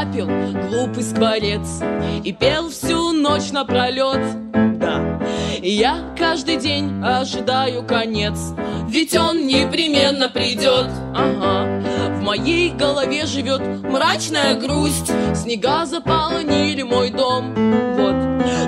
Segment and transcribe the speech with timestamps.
[0.00, 0.26] Запил
[0.68, 1.82] глупый скворец
[2.24, 4.20] И пел всю ночь напролет
[4.78, 5.20] Да,
[5.60, 8.38] я каждый день ожидаю конец
[8.88, 17.54] Ведь он непременно придет Ага, в моей голове живет мрачная грусть Снега заполонили мой дом.
[17.96, 18.19] Вот,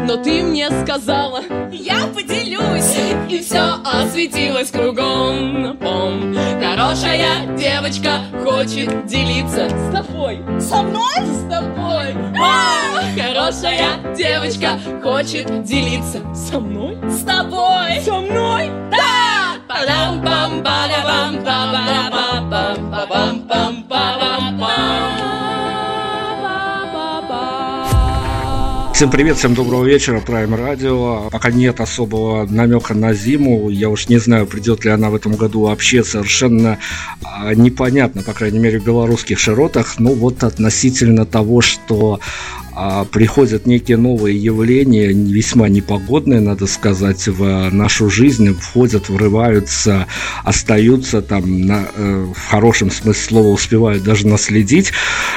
[0.07, 2.97] но ты мне сказала Я поделюсь
[3.29, 6.35] И все осветилось кругом Пом.
[6.63, 11.15] Хорошая девочка хочет делиться С тобой Со мной?
[11.21, 16.99] С тобой А, Хорошая девочка хочет делиться Со мной?
[17.11, 18.71] С тобой Со мной?
[18.91, 19.57] Да!
[19.69, 20.63] Падам-пам,
[29.03, 31.29] Всем привет, всем доброго вечера, Prime Radio.
[31.29, 35.35] Пока нет особого намека на зиму, я уж не знаю, придет ли она в этом
[35.35, 36.79] году вообще совершенно
[37.25, 39.99] а, непонятно, по крайней мере, в белорусских широтах.
[39.99, 42.21] Ну вот относительно того, что
[42.75, 50.07] а, приходят некие новые явления, весьма непогодные, надо сказать, в нашу жизнь, входят, врываются,
[50.45, 54.93] остаются там, на, э, в хорошем смысле слова, успевают даже наследить.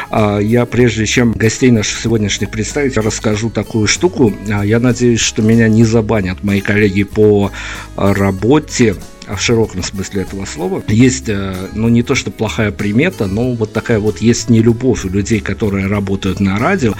[0.09, 4.33] А, я, прежде чем гостей наших сегодняшних представить, расскажу такую штуку.
[4.49, 7.51] А, я надеюсь, что меня не забанят мои коллеги по
[7.95, 8.95] работе,
[9.27, 10.83] в широком смысле этого слова.
[10.87, 15.09] Есть, э, ну не то что плохая примета, но вот такая вот есть нелюбовь у
[15.09, 16.93] людей, которые работают на радио,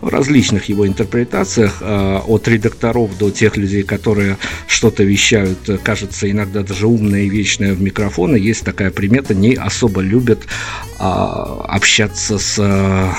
[0.00, 6.30] в различных его интерпретациях, э, от редакторов до тех людей, которые что-то вещают, э, кажется,
[6.30, 10.40] иногда даже умное и вечное в микрофоны, есть такая примета, не особо любят
[10.98, 13.16] а, общаться с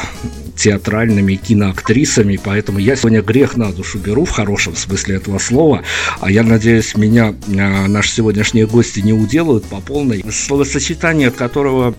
[0.55, 5.83] театральными киноактрисами, поэтому я сегодня грех на душу беру в хорошем смысле этого слова,
[6.19, 8.11] а я надеюсь, меня а, наши
[8.51, 10.23] сегодняшние гости не уделают по полной.
[10.29, 11.95] Словосочетание, от которого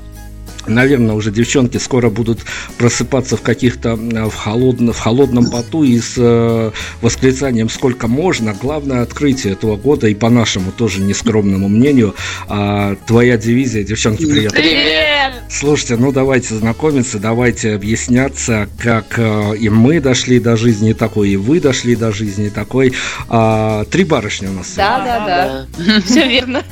[0.66, 2.40] Наверное, уже девчонки скоро будут
[2.78, 8.54] просыпаться в каких-то в, холодно, в холодном поту и с э, восклицанием «сколько можно».
[8.54, 12.14] Главное открытие этого года и по нашему тоже нескромному мнению
[12.48, 13.82] э, твоя дивизия.
[13.82, 14.52] Девчонки, привет.
[14.52, 15.32] Привет!
[15.48, 21.36] Слушайте, ну давайте знакомиться, давайте объясняться, как э, и мы дошли до жизни такой, и
[21.36, 22.92] вы дошли до жизни такой.
[23.28, 24.72] А, три барышни у нас.
[24.76, 26.00] Да, да, да.
[26.06, 26.62] Все верно.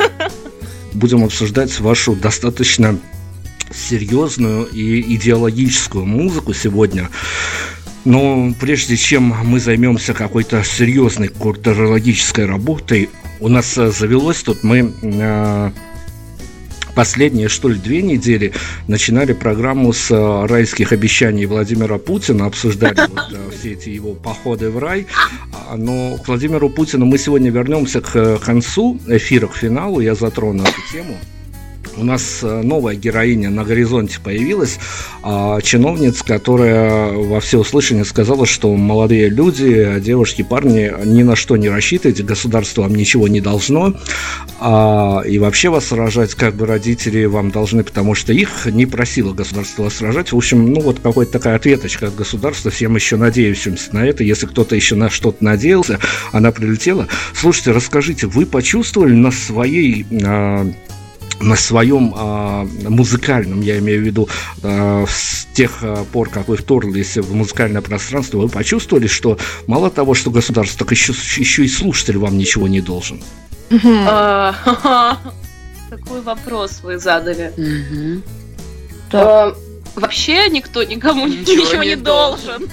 [0.93, 2.99] Будем обсуждать вашу достаточно
[3.75, 7.09] серьезную и идеологическую музыку сегодня.
[8.05, 13.11] Но прежде чем мы займемся какой-то серьезной культурологической работой,
[13.41, 15.71] у нас э, завелось тут мы э,
[16.95, 18.53] последние, что ли, две недели
[18.89, 24.79] начинали программу с э, райских обещаний Владимира Путина, обсуждали вот, все эти его походы в
[24.79, 25.07] рай.
[25.53, 30.01] А, но к Владимиру Путину мы сегодня вернемся к концу эфира, к финалу.
[30.01, 31.19] Я затрону эту тему
[31.97, 34.79] у нас э, новая героиня на горизонте появилась,
[35.23, 41.69] а, чиновница, которая во всеуслышание сказала, что молодые люди, девушки, парни, ни на что не
[41.69, 43.95] рассчитывайте, государство вам ничего не должно,
[44.61, 49.33] а, и вообще вас сражать как бы родители вам должны, потому что их не просило
[49.33, 50.33] государство вас сражать.
[50.33, 54.47] В общем, ну вот какая-то такая ответочка от государства, всем еще надеемся на это, если
[54.47, 55.99] кто-то еще на что-то надеялся,
[56.33, 57.09] она прилетела.
[57.35, 60.67] Слушайте, расскажите, вы почувствовали на своей а,
[61.41, 64.29] на своем э, музыкальном, я имею в виду,
[64.63, 69.91] э, с тех э, пор, как вы вторглись в музыкальное пространство, вы почувствовали, что мало
[69.91, 73.23] того, что государство, так еще, еще и слушатель вам ничего не должен?
[73.71, 74.53] Такой
[76.23, 77.53] вопрос вы задали.
[79.97, 82.69] Вообще никто никому ничего не должен.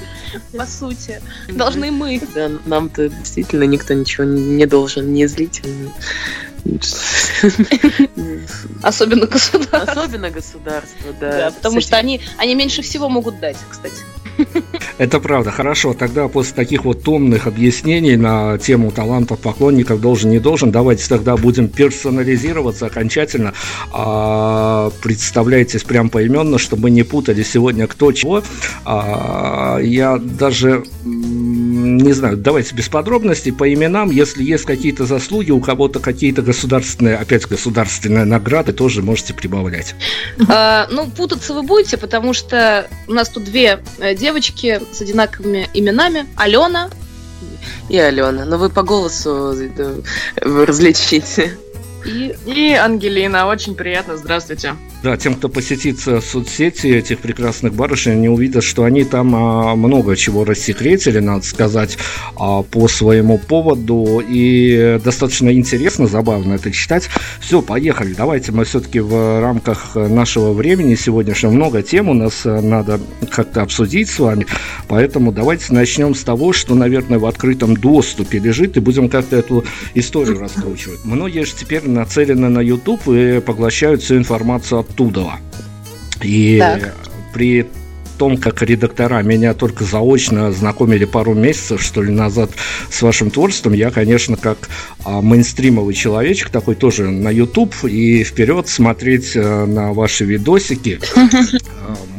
[0.55, 1.21] По сути.
[1.49, 2.21] Должны мы.
[2.35, 5.91] Да, нам-то действительно никто ничего не должен, не зрительно.
[8.83, 9.79] Особенно государство.
[9.79, 11.31] Особенно государство, да.
[11.37, 14.03] Да, потому что они, они меньше всего могут дать, кстати.
[14.97, 15.51] Это правда.
[15.51, 21.07] Хорошо, тогда после таких вот томных объяснений на тему талантов поклонников должен, не должен, давайте
[21.07, 23.53] тогда будем персонализироваться окончательно.
[23.91, 28.43] А, представляйтесь прям поименно, чтобы не путали сегодня кто чего.
[28.85, 35.59] А, я даже не знаю, давайте без подробностей, по именам, если есть какие-то заслуги, у
[35.59, 39.93] кого-то какие-то государственные, опять государственные награды, тоже можете прибавлять.
[40.49, 45.69] А, ну, путаться вы будете, потому что у нас тут две э, девочки с одинаковыми
[45.75, 46.25] именами.
[46.35, 46.89] Алена.
[47.89, 48.43] И Алена.
[48.45, 50.01] Но вы по голосу э,
[50.41, 51.55] различите.
[52.05, 53.47] И, и Ангелина.
[53.47, 54.17] Очень приятно.
[54.17, 54.75] Здравствуйте.
[55.03, 60.15] Да, тем, кто посетит соцсети этих прекрасных барышень, они увидят, что они там а, много
[60.15, 61.99] чего рассекретили, надо сказать,
[62.35, 64.23] а, по своему поводу.
[64.27, 67.09] И достаточно интересно, забавно это читать.
[67.39, 68.13] Все, поехали.
[68.13, 72.99] Давайте мы все-таки в рамках нашего времени сегодняшнего много тем у нас а, надо
[73.29, 74.47] как-то обсудить с вами.
[74.87, 79.63] Поэтому давайте начнем с того, что, наверное, в открытом доступе лежит, и будем как-то эту
[79.93, 81.05] историю раскручивать.
[81.05, 85.33] Многие же теперь нацелены на YouTube и поглощают всю информацию оттуда.
[86.21, 86.95] И так.
[87.33, 87.67] при
[88.17, 92.49] том, как редактора меня только заочно знакомили пару месяцев, что ли, назад
[92.89, 94.69] с вашим творчеством, я, конечно, как
[95.05, 100.99] а, мейнстримовый человечек, такой тоже на YouTube, и вперед смотреть а, на ваши видосики.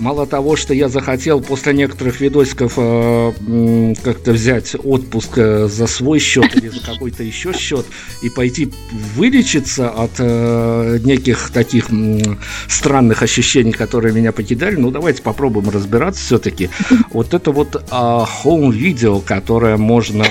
[0.00, 6.18] Мало того, что я захотел после некоторых видосиков э, как-то взять отпуск э, за свой
[6.18, 7.86] счет или за какой-то еще счет
[8.20, 8.72] и пойти
[9.14, 12.20] вылечиться от э, неких таких э,
[12.66, 16.70] странных ощущений, которые меня покидали, ну давайте попробуем разбираться все-таки.
[17.10, 20.24] Вот это вот э, home видео, которое можно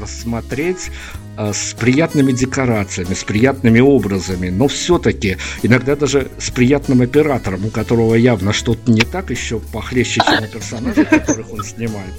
[0.00, 1.19] рассмотреть а,
[1.52, 8.14] с приятными декорациями, с приятными образами, но все-таки иногда даже с приятным оператором, у которого
[8.14, 12.14] явно что-то не так еще похлеще, чем у персонажей, которых он снимает.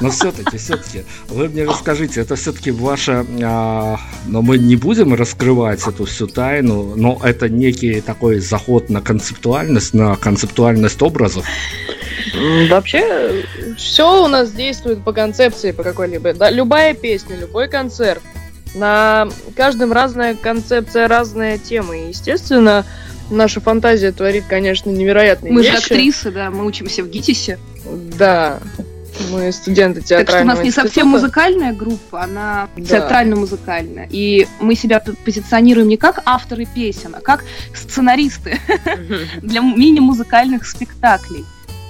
[0.00, 5.86] Но все-таки, все-таки, вы мне расскажите, это все-таки ваша, а, но мы не будем раскрывать
[5.86, 11.46] эту всю тайну, но это некий такой заход на концептуальность, на концептуальность образов.
[12.68, 13.44] Вообще,
[13.76, 16.34] все у нас действует по концепции, по какой-либо.
[16.34, 18.22] Да, любая песня, любой концерт
[18.74, 21.96] на каждом разная концепция, разная тема.
[21.96, 22.84] И, естественно,
[23.30, 25.72] наша фантазия творит, конечно, невероятные мы вещи.
[25.72, 27.58] Мы же актрисы, да, мы учимся в ГИТИСе.
[28.16, 28.60] Да,
[29.30, 32.84] мы студенты театрального Так что у нас не совсем музыкальная группа, она да.
[32.84, 34.08] театрально-музыкальная.
[34.10, 37.44] И мы себя позиционируем не как авторы песен, а как
[37.74, 38.58] сценаристы
[39.42, 41.44] для мини-музыкальных спектаклей,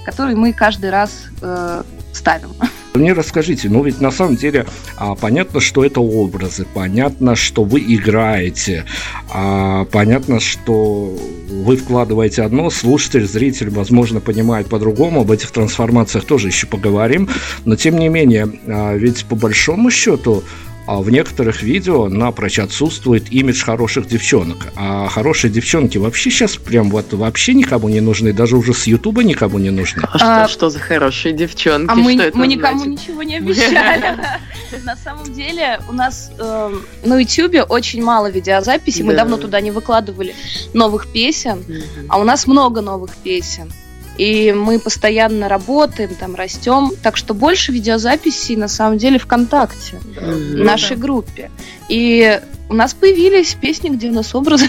[0.05, 1.11] которые мы каждый раз
[1.41, 2.53] э, ставим.
[2.93, 4.65] Мне расскажите, ну ведь на самом деле
[4.97, 8.85] а, понятно, что это образы, понятно, что вы играете,
[9.33, 11.17] а, понятно, что
[11.49, 17.29] вы вкладываете одно, слушатель, зритель, возможно, понимает по-другому, об этих трансформациях тоже еще поговорим,
[17.63, 20.43] но тем не менее, а, ведь по большому счету
[20.87, 24.67] а в некоторых видео напрочь отсутствует имидж хороших девчонок.
[24.75, 29.23] А хорошие девчонки вообще сейчас прям вот вообще никому не нужны, даже уже с Ютуба
[29.23, 30.03] никому не нужны.
[30.03, 31.91] А, а что, что за хорошие девчонки?
[31.91, 34.17] А мы, мы никому ничего не обещали.
[34.83, 39.69] На самом деле у нас эм, на Ютубе очень мало видеозаписей, мы давно туда не
[39.69, 40.33] выкладывали
[40.73, 41.65] новых песен,
[42.07, 43.71] а у нас много новых песен.
[44.17, 46.91] И мы постоянно работаем, там растем.
[47.01, 50.61] Так что больше видеозаписей на самом деле ВКонтакте, mm-hmm.
[50.61, 51.49] в нашей группе.
[51.87, 54.67] И у нас появились песни, где у нас образы.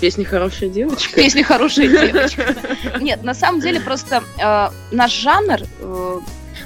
[0.00, 1.14] Песни хорошая девочка.
[1.14, 2.54] Песни хорошая девочка.
[3.00, 6.20] Нет, на самом деле просто э, наш жанр, э,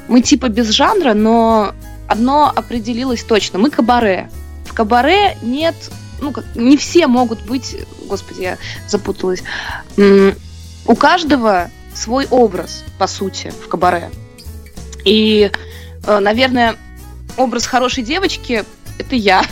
[0.08, 1.72] мы типа без жанра, но
[2.08, 3.58] одно определилось точно.
[3.58, 4.28] Мы кабаре.
[4.64, 5.76] В кабаре нет,
[6.20, 7.76] ну как, не все могут быть,
[8.08, 8.58] господи, я
[8.88, 9.42] запуталась
[10.90, 14.10] у каждого свой образ, по сути, в кабаре.
[15.04, 15.52] И,
[16.04, 16.74] э, наверное,
[17.36, 18.64] образ хорошей девочки
[19.00, 19.42] это я.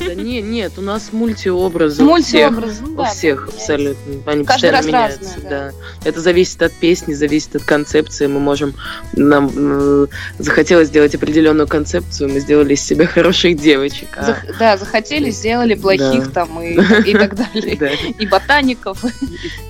[0.00, 2.02] Да не, нет, у нас мультиобразы.
[2.02, 4.12] Мультиобразы, у всех, ну, да, у всех абсолютно.
[4.26, 5.48] Они Каждый раз меняются, да.
[5.48, 5.72] да.
[6.04, 8.26] Это зависит от песни, зависит от концепции.
[8.26, 8.74] Мы можем,
[9.14, 10.06] нам э,
[10.38, 14.08] захотелось сделать определенную концепцию, мы сделали из себя хороших девочек.
[14.16, 14.24] А...
[14.24, 16.44] Зах, да, захотели, сделали плохих да.
[16.46, 17.96] там и, и так далее.
[18.18, 19.04] И ботаников,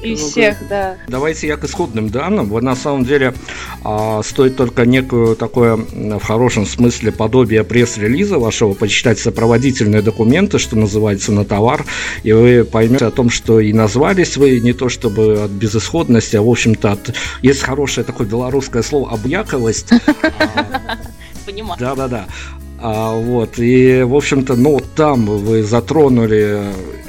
[0.03, 0.97] и всех, да.
[1.09, 2.49] Давайте я к исходным данным.
[2.49, 3.35] Вот на самом деле
[3.85, 8.75] а, стоит только некую такое, в хорошем смысле, подобие пресс-релиза вашего
[9.09, 11.85] почитать читать сопроводительные документы, что называется, на товар,
[12.25, 16.43] и вы поймете о том, что и назвались вы не то чтобы от безысходности, а
[16.43, 17.15] в общем-то от...
[17.43, 19.91] Есть хорошее такое белорусское слово «объяковость».
[21.47, 21.81] Понимаю.
[21.81, 22.27] Да-да-да.
[22.81, 26.63] А, вот, и, в общем-то, ну, там вы затронули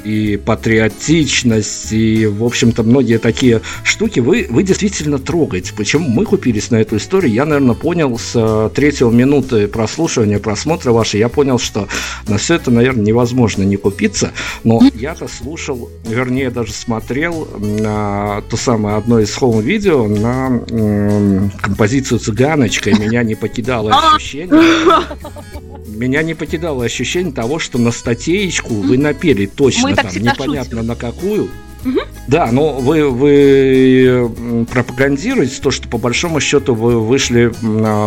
[0.09, 5.73] и патриотичность, и, в общем-то, многие такие штуки вы, вы действительно трогаете.
[5.75, 10.91] Почему мы купились на эту историю, я, наверное, понял с э, третьего минуты прослушивания, просмотра
[10.91, 11.87] вашей, я понял, что
[12.27, 14.31] на все это, наверное, невозможно не купиться,
[14.63, 22.89] но я-то слушал, вернее, даже смотрел на то самое одно из хоум-видео на композицию «Цыганочка»,
[22.89, 24.49] и меня не покидало ощущение,
[25.87, 31.49] меня не покидало ощущение того, что на статейку вы напели точно там, непонятно на какую.
[31.85, 31.99] Угу.
[32.27, 37.51] Да, но вы, вы пропагандируете то, что по большому счету вы вышли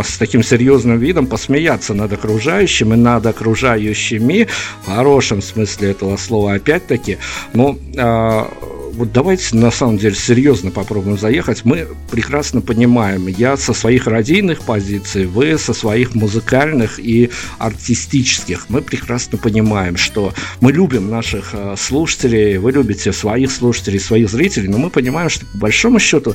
[0.04, 4.48] с таким серьезным видом посмеяться над окружающим и над окружающими,
[4.82, 7.18] в хорошем смысле этого слова опять-таки.
[7.54, 8.48] Но а,
[8.94, 11.64] вот давайте на самом деле серьезно попробуем заехать.
[11.64, 18.66] Мы прекрасно понимаем, я со своих родийных позиций, вы со своих музыкальных и артистических.
[18.68, 24.68] Мы прекрасно понимаем, что мы любим наших э, слушателей, вы любите своих слушателей, своих зрителей,
[24.68, 26.34] но мы понимаем, что по большому счету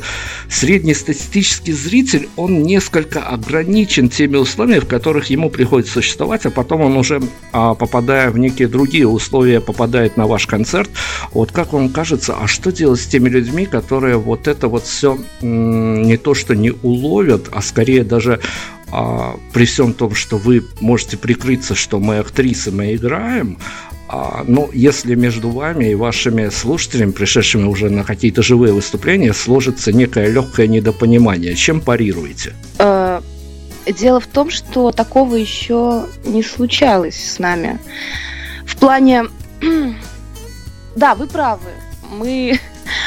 [0.49, 6.97] среднестатистический зритель, он несколько ограничен теми условиями, в которых ему приходится существовать, а потом он
[6.97, 7.21] уже,
[7.51, 10.89] а, попадая в некие другие условия, попадает на ваш концерт.
[11.31, 15.17] Вот как вам кажется, а что делать с теми людьми, которые вот это вот все
[15.41, 18.39] не то что не уловят, а скорее даже
[18.91, 23.57] а, при всем том, что вы можете прикрыться, что мы актрисы, мы играем,
[24.09, 29.91] а, но если между вами и вашими слушателями, пришедшими уже на какие-то живые выступления, сложится
[29.91, 32.53] некое легкое недопонимание, чем парируете?
[32.79, 33.19] Э,
[33.85, 37.79] дело в том, что такого еще не случалось с нами.
[38.65, 39.25] В плане...
[40.95, 41.69] Да, вы правы
[42.11, 42.59] мы,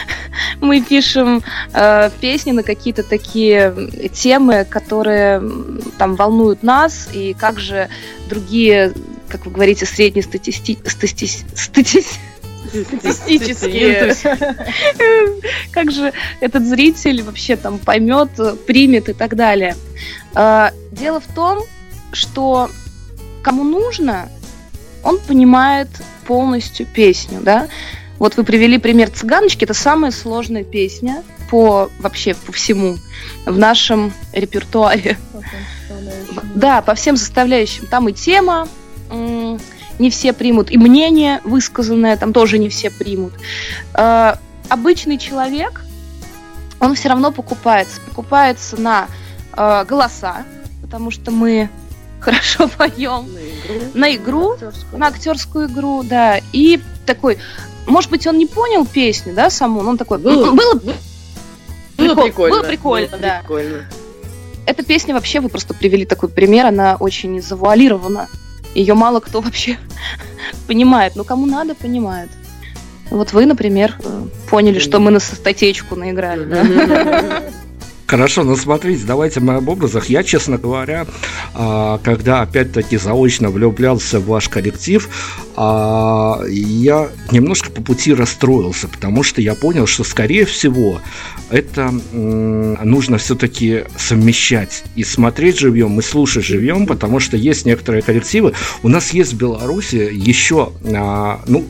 [0.61, 1.43] мы пишем
[1.73, 3.75] э, песни на какие-то такие
[4.13, 5.43] темы, которые
[5.99, 7.89] там волнуют нас, и как же
[8.29, 8.93] другие,
[9.29, 10.79] как вы говорите, среднестатисти...
[10.87, 11.27] стати...
[11.55, 12.05] стати...
[12.71, 14.15] статистические.
[15.73, 18.31] Как же этот зритель вообще там поймет,
[18.67, 19.77] примет и так далее.
[20.35, 21.65] Э, дело в том,
[22.13, 22.71] что
[23.43, 24.29] кому нужно,
[25.03, 25.89] он понимает
[26.27, 27.69] полностью песню, да.
[28.21, 29.65] Вот вы привели пример «Цыганочки».
[29.65, 32.99] Это самая сложная песня по вообще по всему
[33.47, 35.19] в нашем репертуаре.
[36.55, 37.87] Да, по всем составляющим.
[37.87, 38.69] Там и тема,
[39.11, 43.33] не все примут, и мнение высказанное там тоже не все примут.
[43.95, 44.35] Э,
[44.69, 45.83] обычный человек,
[46.79, 48.01] он все равно покупается.
[48.03, 49.09] Покупается на
[49.57, 50.45] э, голоса,
[50.83, 51.69] потому что мы
[52.21, 53.29] хорошо поем.
[53.95, 54.57] На игру.
[54.57, 56.39] На игру, на актерскую игру, да.
[56.53, 57.39] И такой
[57.87, 60.95] может быть, он не понял песню, да, саму, но он такой, было, было, было,
[61.97, 63.41] прикол, прикольно, было прикольно, было да.
[63.41, 63.87] Прикольно.
[64.67, 68.29] Эта песня вообще, вы просто привели такой пример, она очень завуалирована.
[68.75, 69.79] Ее мало кто вообще
[70.67, 72.31] понимает, но кому надо, понимает.
[73.11, 77.43] Вот вы, например, э, поняли, что мы на статейку наиграли, да?
[78.11, 80.07] Хорошо, ну смотрите, давайте мы об образах.
[80.07, 81.07] Я, честно говоря,
[81.55, 85.09] а, когда опять-таки заочно влюблялся в ваш коллектив,
[85.55, 91.01] а, я немножко по пути расстроился, потому что я понял, что, скорее всего,
[91.51, 98.55] это нужно все-таки совмещать и смотреть живьем, и слушать живьем, потому что есть некоторые коллективы.
[98.83, 101.65] У нас есть в Беларуси еще, а, ну,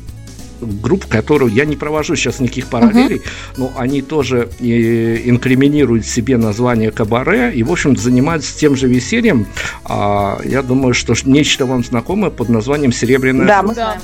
[0.60, 3.54] групп, которую я не провожу сейчас никаких параллелей, uh-huh.
[3.56, 9.46] но они тоже и, инкриминируют себе название кабаре и, в общем занимаются тем же весельем.
[9.84, 13.46] А, я думаю, что нечто вам знакомое под названием «Серебряная».
[13.46, 14.00] Да, мы знаем.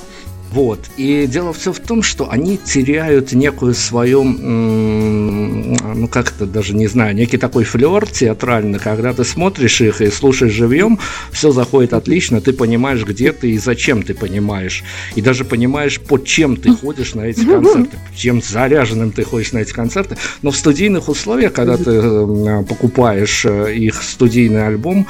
[0.52, 0.80] Вот.
[0.96, 6.86] И дело все в том, что они теряют некую свою, ну как это даже не
[6.86, 10.98] знаю, некий такой флер театральный, когда ты смотришь их и слушаешь живьем,
[11.32, 14.84] все заходит отлично, ты понимаешь, где ты и зачем ты понимаешь.
[15.14, 19.58] И даже понимаешь, под чем ты ходишь на эти концерты, чем заряженным ты ходишь на
[19.58, 20.16] эти концерты.
[20.42, 25.06] Но в студийных условиях, когда ты покупаешь э, их студийный альбом,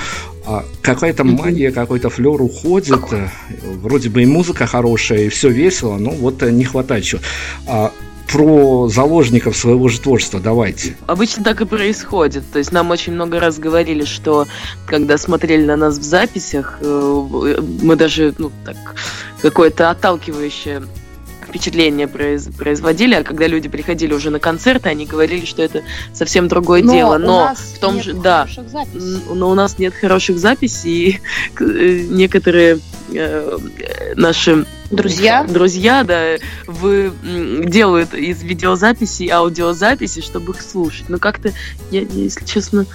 [0.83, 3.01] какая-то магия, какой-то флер уходит.
[3.13, 3.29] Э,
[3.83, 7.21] вроде бы и музыка хорошая, и все весело, но вот э, не хватает еще.
[7.67, 7.93] А,
[8.29, 10.97] про заложников своего же творчества давайте.
[11.07, 12.45] Обычно так и происходит.
[12.53, 14.47] То есть нам очень много раз говорили, что
[14.87, 18.77] когда смотрели на нас в записях, э, мы даже ну, так
[19.43, 20.83] какое-то отталкивающее
[21.49, 26.49] впечатление произ, производили, а когда люди приходили уже на концерты, они говорили, что это совсем
[26.49, 27.19] другое но дело.
[27.19, 28.47] Но в том же, да,
[29.29, 31.21] но у нас нет хороших записей, и
[31.61, 32.79] э, некоторые
[33.13, 33.59] э,
[34.15, 35.45] наши Друзья?
[35.45, 36.37] Друзья, да,
[36.67, 37.13] вы
[37.65, 41.09] делают из видеозаписей аудиозаписи, чтобы их слушать.
[41.09, 41.53] Но как-то,
[41.91, 42.87] я, если честно,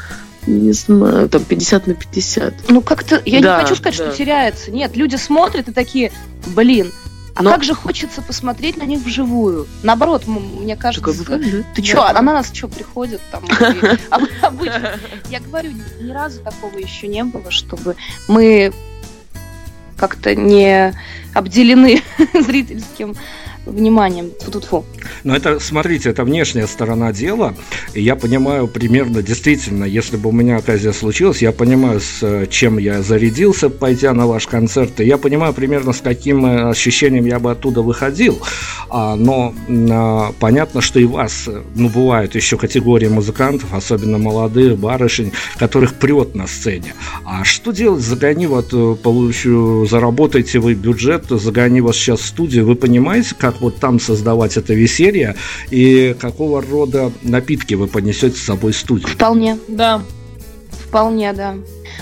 [0.47, 2.53] не знаю, там 50 на 50.
[2.69, 4.07] Ну, как-то, я да, не хочу сказать, да.
[4.07, 4.71] что теряется.
[4.71, 6.11] Нет, люди смотрят и такие,
[6.55, 6.91] блин,
[7.35, 9.67] А Но- как же хочется посмотреть на них вживую?
[9.83, 11.87] Наоборот, мне кажется, Такой, «Мгм, ты да».
[11.87, 13.45] что, она на нас что, приходит там?
[14.41, 14.99] Обычно.
[15.29, 17.95] Я говорю, ни- ни разу такого еще не было, чтобы
[18.27, 18.73] мы
[19.97, 20.93] как-то не
[21.33, 22.01] обделены
[22.33, 23.15] зрительским
[23.65, 24.31] вниманием.
[24.39, 24.85] Фу-фу-фу.
[25.23, 27.55] Но это, смотрите, это внешняя сторона дела.
[27.93, 32.47] И я понимаю примерно, действительно, если бы у меня оказия случилась, я понимаю, с э,
[32.49, 34.99] чем я зарядился, пойдя на ваш концерт.
[34.99, 38.41] И я понимаю примерно, с каким э, ощущением я бы оттуда выходил.
[38.89, 44.77] А, но а, понятно, что и вас, э, ну, бывают еще категории музыкантов, особенно молодых,
[44.77, 46.93] барышень, которых прет на сцене.
[47.25, 48.01] А что делать?
[48.01, 53.77] Загони вот, получу, заработаете вы бюджет, загони вас сейчас в студию, вы понимаете, как вот
[53.77, 55.35] там создавать это веселье
[55.69, 59.07] и какого рода напитки вы понесете с собой в студию?
[59.09, 60.01] Вполне, Да.
[60.87, 61.55] вполне, да.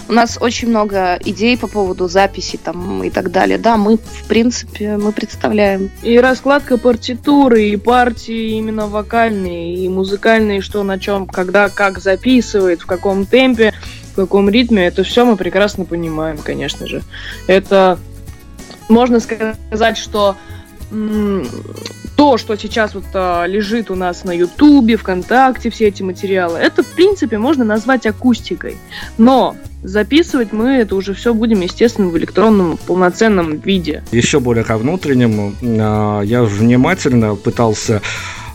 [0.08, 3.58] У нас очень много идей по поводу записи там и так далее.
[3.58, 5.92] Да, мы, в принципе, мы представляем.
[6.02, 12.82] И раскладка партитуры, и партии именно вокальные, и музыкальные, что на чем, когда, как записывает,
[12.82, 13.74] в каком темпе,
[14.14, 17.04] в каком ритме, это все мы прекрасно понимаем, конечно же.
[17.46, 18.00] Это
[18.90, 20.36] можно сказать, что
[22.16, 26.84] то, что сейчас вот а, лежит у нас на Ютубе, ВКонтакте, все эти материалы, это,
[26.84, 28.78] в принципе, можно назвать акустикой.
[29.18, 34.04] Но записывать мы это уже все будем, естественно, в электронном полноценном виде.
[34.12, 38.02] Еще более ко внутреннему, а, я внимательно пытался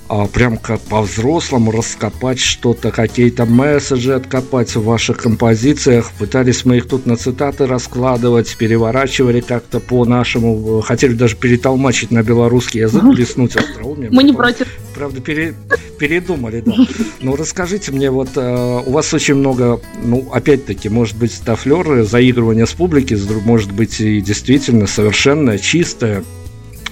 [0.09, 6.13] а, прям как по-взрослому раскопать что-то, какие-то месседжи откопать в ваших композициях.
[6.19, 12.81] Пытались мы их тут на цитаты раскладывать, переворачивали как-то по-нашему, хотели даже перетолмачить на белорусский
[12.81, 14.13] язык, блеснуть остроумием.
[14.13, 14.69] Мы не против.
[14.95, 15.55] Правда, пере-
[15.99, 16.75] передумали, да.
[17.21, 22.67] Ну, расскажите мне, вот э, у вас очень много, ну, опять-таки, может быть, тафлеры, заигрывания
[22.67, 26.25] с друг- может быть, и действительно совершенно чистое,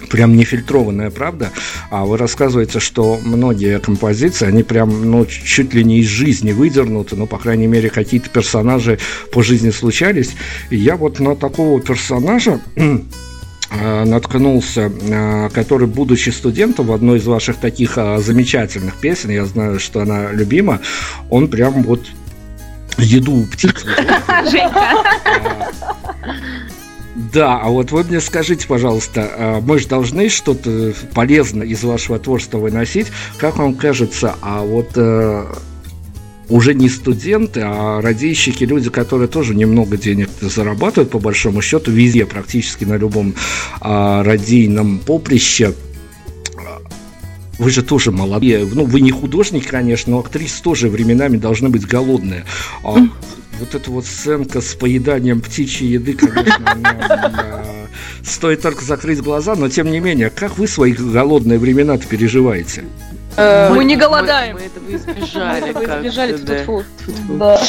[0.08, 1.50] прям нефильтрованная правда,
[1.90, 7.16] а вы рассказываете, что многие композиции, они прям, ну, чуть ли не из жизни выдернуты,
[7.16, 8.98] ну, по крайней мере, какие-то персонажи
[9.32, 10.30] по жизни случались,
[10.70, 17.26] и я вот на такого персонажа э, наткнулся, э, который, будучи студентом в одной из
[17.26, 20.80] ваших таких э, замечательных песен, я знаю, что она любима,
[21.30, 22.06] он прям вот
[22.98, 23.84] еду птиц.
[27.14, 32.18] Да, а вот вы мне скажите, пожалуйста, а мы же должны что-то полезное из вашего
[32.18, 33.08] творчества выносить.
[33.36, 35.44] Как вам кажется, а вот э,
[36.48, 42.24] уже не студенты, а радийщики, люди, которые тоже немного денег зарабатывают, по большому счету, везде,
[42.24, 43.34] практически на любом
[43.80, 45.74] а, радийном поприще,
[47.58, 48.66] вы же тоже молодые.
[48.66, 52.44] Ну, вы не художник, конечно, но актрисы тоже временами должны быть голодные.
[52.82, 52.96] А
[53.58, 57.64] вот эта вот сценка с поеданием птичьей еды, конечно,
[58.24, 62.84] стоит только закрыть глаза, но тем не менее, как вы свои голодные времена-то переживаете?
[63.36, 64.56] Э, Мы не голодаем.
[64.56, 65.72] Мы, мы этого избежали.
[65.72, 66.62] Мы как-то, избежали.
[66.62, 67.38] Тьфу-тьфу.
[67.38, 67.62] Да.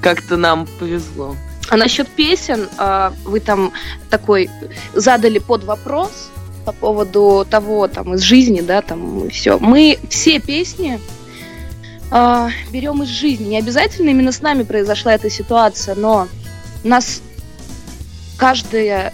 [0.00, 1.36] Как-то нам повезло.
[1.68, 3.72] А насчет песен, а, вы там
[4.08, 4.48] такой
[4.94, 6.30] задали под вопрос
[6.64, 9.58] по поводу того, там, из жизни, да, там, все.
[9.58, 11.00] Мы все песни
[12.10, 13.44] а, берем из жизни.
[13.46, 16.28] Не обязательно именно с нами произошла эта ситуация, но
[16.84, 17.20] нас
[18.36, 19.12] каждая,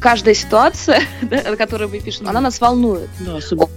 [0.00, 3.10] каждая ситуация, да, которую мы пишем, она нас волнует.
[3.20, 3.68] Да, особенно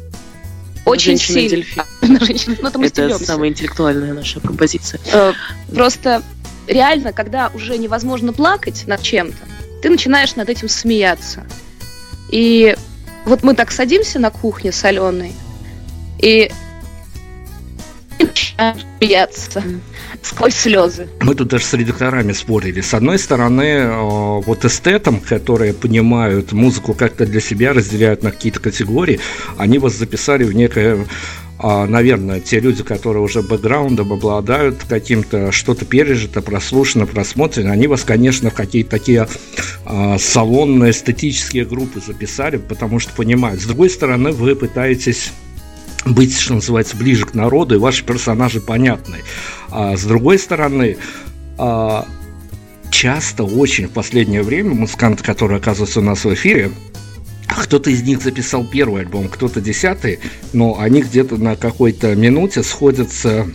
[0.85, 1.65] Очень «Женщина и сильно.
[1.65, 1.83] дельфин».
[2.25, 4.99] Женщина, ну, это самая интеллектуальная наша композиция.
[5.11, 5.33] Э,
[5.73, 6.23] Просто
[6.67, 9.37] реально, когда уже невозможно плакать над чем-то,
[9.81, 11.45] ты начинаешь над этим смеяться.
[12.31, 12.75] И
[13.25, 15.33] вот мы так садимся на кухне с Аленой,
[16.19, 16.51] и
[18.19, 19.63] начинаем смеяться
[20.21, 21.07] сквозь слезы.
[21.21, 22.81] Мы тут даже с редакторами спорили.
[22.81, 28.59] С одной стороны, э, вот эстетам, которые понимают музыку как-то для себя, разделяют на какие-то
[28.59, 29.19] категории,
[29.57, 31.05] они вас записали в некое
[31.59, 38.03] а, наверное, те люди, которые уже бэкграундом обладают каким-то, что-то пережито, прослушано, просмотрено, они вас,
[38.03, 39.27] конечно, в какие-то такие
[39.85, 43.61] а, салонные эстетические группы записали, потому что понимают.
[43.61, 45.31] С другой стороны, вы пытаетесь
[46.05, 49.17] быть, что называется, ближе к народу, и ваши персонажи понятны.
[49.69, 50.97] А с другой стороны,
[51.57, 52.07] а,
[52.91, 56.71] часто очень в последнее время музыканты, которые оказываются у нас в эфире,
[57.47, 60.19] кто-то из них записал первый альбом, кто-то десятый,
[60.53, 63.47] но они где-то на какой-то минуте сходятся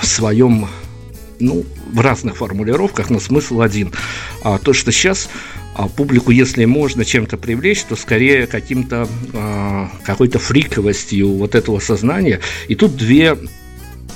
[0.00, 0.68] в своем,
[1.38, 3.92] ну, в разных формулировках, но смысл один.
[4.42, 5.28] А, то, что сейчас
[5.88, 12.40] публику, если можно чем-то привлечь, то скорее каким-то а, какой-то фриковостью вот этого сознания.
[12.68, 13.36] И тут две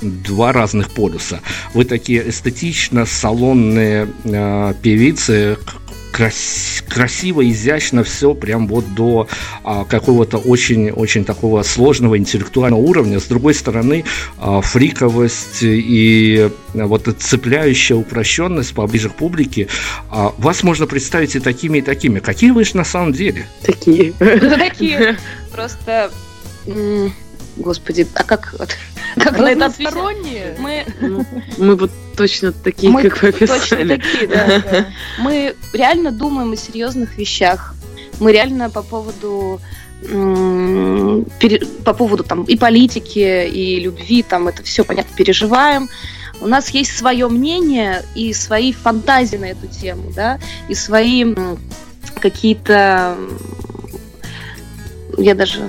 [0.01, 1.41] два разных полюса.
[1.75, 5.59] Вы такие эстетично салонные э, певицы,
[6.13, 9.29] крас красиво, изящно все прям вот до
[9.63, 13.21] а, какого-то очень-очень такого сложного интеллектуального уровня.
[13.21, 14.05] С другой стороны,
[14.39, 19.69] а, фриковость и вот эта цепляющая упрощенность поближе к публике,
[20.11, 22.21] а, вас можно представить и такими, и такими.
[22.21, 23.47] Какие вы же на самом деле?
[23.63, 24.13] Такие.
[24.13, 25.19] Такие.
[25.53, 26.11] Просто...
[27.57, 28.55] Господи, а как,
[29.17, 30.57] как на это Разносторонние.
[30.59, 31.25] Мы, Ну,
[31.59, 33.97] Мы вот точно такие, мы как вы точно описали.
[33.97, 34.87] такие, да, да.
[35.19, 37.75] Мы реально думаем о серьезных вещах.
[38.21, 39.61] Мы реально по поводу
[41.85, 45.89] по поводу там и политики, и любви, там это все понятно переживаем.
[46.41, 51.35] У нас есть свое мнение и свои фантазии на эту тему, да, и свои
[52.21, 53.17] какие-то,
[55.17, 55.69] я даже,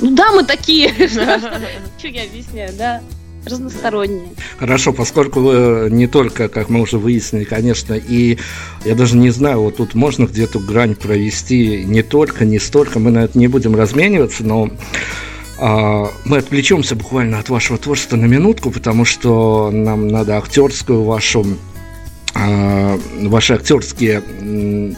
[0.00, 3.02] ну да, мы такие, что я объясняю, да,
[3.44, 4.28] разносторонние.
[4.58, 8.38] Хорошо, поскольку вы не только, как мы уже выяснили, конечно, и
[8.84, 13.10] я даже не знаю, вот тут можно где-то грань провести не только, не столько, мы
[13.10, 14.70] на это не будем размениваться, но
[15.58, 21.44] а, мы отвлечемся буквально от вашего творчества на минутку, потому что нам надо актерскую вашу
[23.22, 24.22] ваши актерские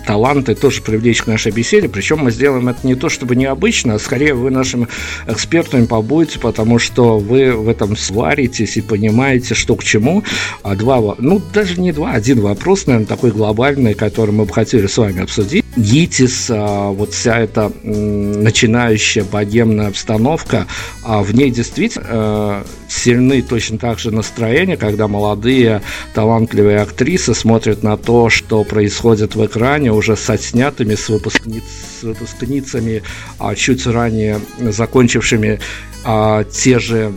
[0.06, 1.88] таланты тоже привлечь к нашей беседе.
[1.88, 4.88] Причем мы сделаем это не то чтобы необычно, а скорее вы нашими
[5.26, 10.22] экспертами побудете, потому что вы в этом сваритесь и понимаете, что к чему.
[10.62, 14.86] А два, ну даже не два, один вопрос, наверное, такой глобальный, который мы бы хотели
[14.86, 15.64] с вами обсудить.
[15.76, 20.66] ГИТИС, а, вот вся эта начинающая богемная обстановка,
[21.02, 25.82] а в ней действительно э, сильны точно так же настроения, когда молодые
[26.14, 31.62] талантливые актрисы смотрят на то, что происходит в экране, уже с отснятыми, с, выпускниц,
[32.00, 33.02] с выпускницами,
[33.38, 35.60] а чуть ранее закончившими
[36.04, 37.12] а, те же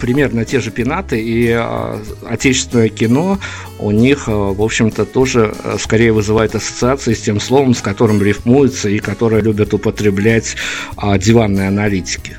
[0.00, 3.38] примерно те же пенаты, и а, отечественное кино
[3.78, 8.22] у них, а, в общем-то, тоже а, скорее вызывает ассоциации с тем словом, с которым
[8.22, 10.56] рифмуется и которое любят употреблять
[10.96, 12.36] а, диванные аналитики.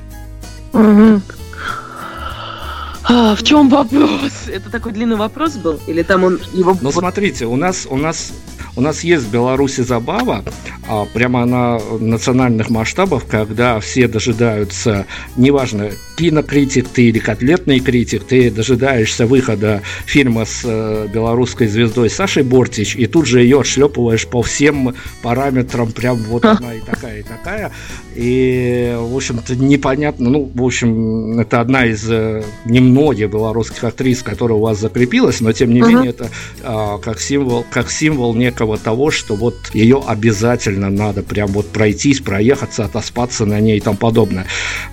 [0.74, 1.22] Мгм.
[3.08, 4.48] А, в чем вопрос?
[4.48, 5.80] Это такой длинный вопрос был?
[5.88, 6.76] Или там он его...
[6.82, 8.34] Ну, смотрите, у нас, у нас,
[8.76, 10.44] у нас есть в Беларуси забава,
[10.88, 18.52] а, прямо на национальных масштабах, когда все дожидаются, неважно, кинокритик ты или котлетный критик, ты
[18.52, 24.42] дожидаешься выхода фильма с э, белорусской звездой Сашей Бортич, и тут же ее отшлепываешь по
[24.42, 27.72] всем параметрам, прям вот она и такая, и такая.
[28.16, 34.58] И, в общем-то, непонятно, ну, в общем, это одна из э, немногих белорусских актрис, которая
[34.58, 35.90] у вас закрепилась, но, тем не Мгм.
[35.90, 36.30] менее, это
[36.64, 42.20] а, как символ, как символ некого того, что вот ее обязательно надо прям вот пройтись,
[42.20, 44.46] проехаться, отоспаться на ней и тому подобное.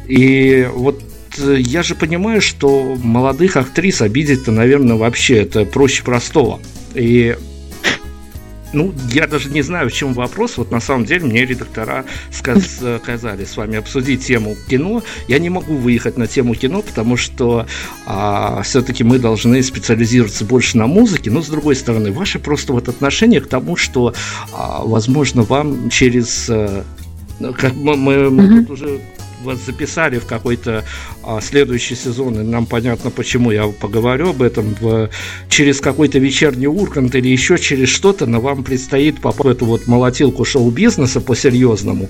[0.06, 1.02] И вот
[1.38, 6.61] э, я же понимаю, что молодых актрис обидеть-то, наверное, вообще это проще простого.
[6.94, 7.37] И
[8.72, 10.56] ну, я даже не знаю, в чем вопрос.
[10.56, 15.02] Вот на самом деле мне редактора сказ- сказали с вами обсудить тему кино.
[15.28, 17.66] Я не могу выехать на тему кино, потому что
[18.06, 21.30] а, все-таки мы должны специализироваться больше на музыке.
[21.30, 24.14] Но с другой стороны, ваше просто вот отношение к тому, что,
[24.52, 26.82] а, возможно, вам через э,
[27.40, 28.64] ну, как мы, мы- Мгм.
[28.66, 29.00] тут уже
[29.42, 30.85] вас записали в какой-то
[31.22, 34.74] а, следующий сезон, и нам понятно, почему я поговорю об этом.
[34.81, 35.11] В,
[35.48, 39.87] через какой-то вечерний Ургант или еще через что-то, но вам предстоит попасть в эту вот
[39.87, 42.09] молотилку шоу-бизнеса по-серьезному.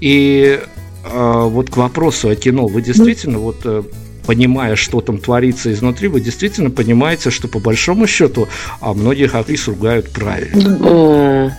[0.00, 0.60] И
[1.04, 3.82] а, вот к вопросу о кино, вы действительно вот э,
[4.26, 8.46] понимая, что там творится изнутри, вы действительно понимаете, что по большому счету
[8.80, 11.54] а многих актрис ругают правильно.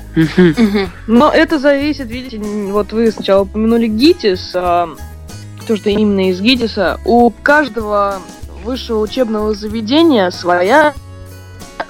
[1.08, 4.90] Но это зависит, видите, вот вы сначала упомянули ГИТИС, а,
[5.70, 7.00] то, что именно из ГИТИСа.
[7.06, 8.24] У каждого
[8.64, 10.96] высшего учебного заведения своя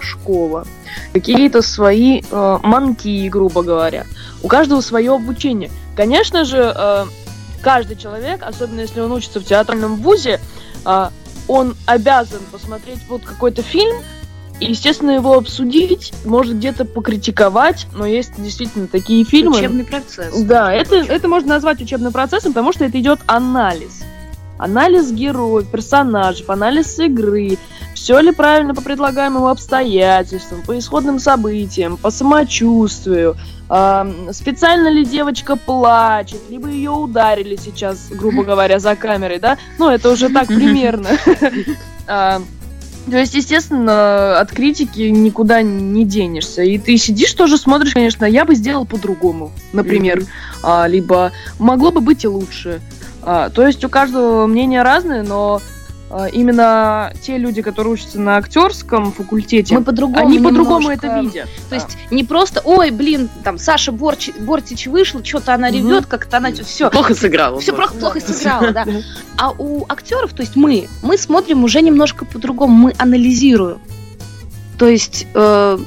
[0.02, 0.66] школа,
[1.14, 4.06] какие-то свои э, манки, грубо говоря.
[4.44, 5.72] У каждого свое обучение.
[5.96, 7.06] Конечно же, э,
[7.62, 10.42] каждый человек, особенно если он учится в театральном вузе,
[10.86, 11.10] э,
[11.48, 13.96] он обязан посмотреть вот какой-то фильм,
[14.60, 19.58] и, естественно, его обсудить, может где-то покритиковать, но есть действительно такие фильмы.
[19.58, 20.38] Учебный процесс.
[20.42, 24.04] Да, это, это можно назвать учебным процессом, потому что это идет анализ.
[24.58, 27.58] Анализ героев, персонажей, анализ игры.
[27.96, 33.38] Все ли правильно по предлагаемым обстоятельствам, по исходным событиям, по самочувствию.
[33.70, 39.58] Ам, специально ли девочка плачет, либо ее ударили сейчас, грубо говоря, за камерой, да?
[39.78, 41.10] Ну, это уже так примерно.
[43.10, 46.62] То есть, естественно, от критики никуда не денешься.
[46.62, 50.24] И ты сидишь тоже смотришь, конечно, я бы сделал по-другому, например.
[50.62, 52.82] А, либо могло бы быть и лучше.
[53.22, 55.62] А, то есть у каждого мнение разное, но
[56.34, 61.50] именно те люди, которые учатся на актерском факультете, Мы по-другому они по-другому это видят.
[61.70, 66.38] То есть не просто, ой, блин, там Саша Борчи- Бортич вышла, что-то она ревет, как-то
[66.38, 66.90] она все.
[66.90, 67.60] Плохо сыграла.
[67.60, 68.86] Все плохо, плохо сыграла, да.
[69.38, 73.80] А у актеров, то есть мы, мы смотрим уже немножко по-другому, мы анализируем.
[74.78, 75.78] То есть э,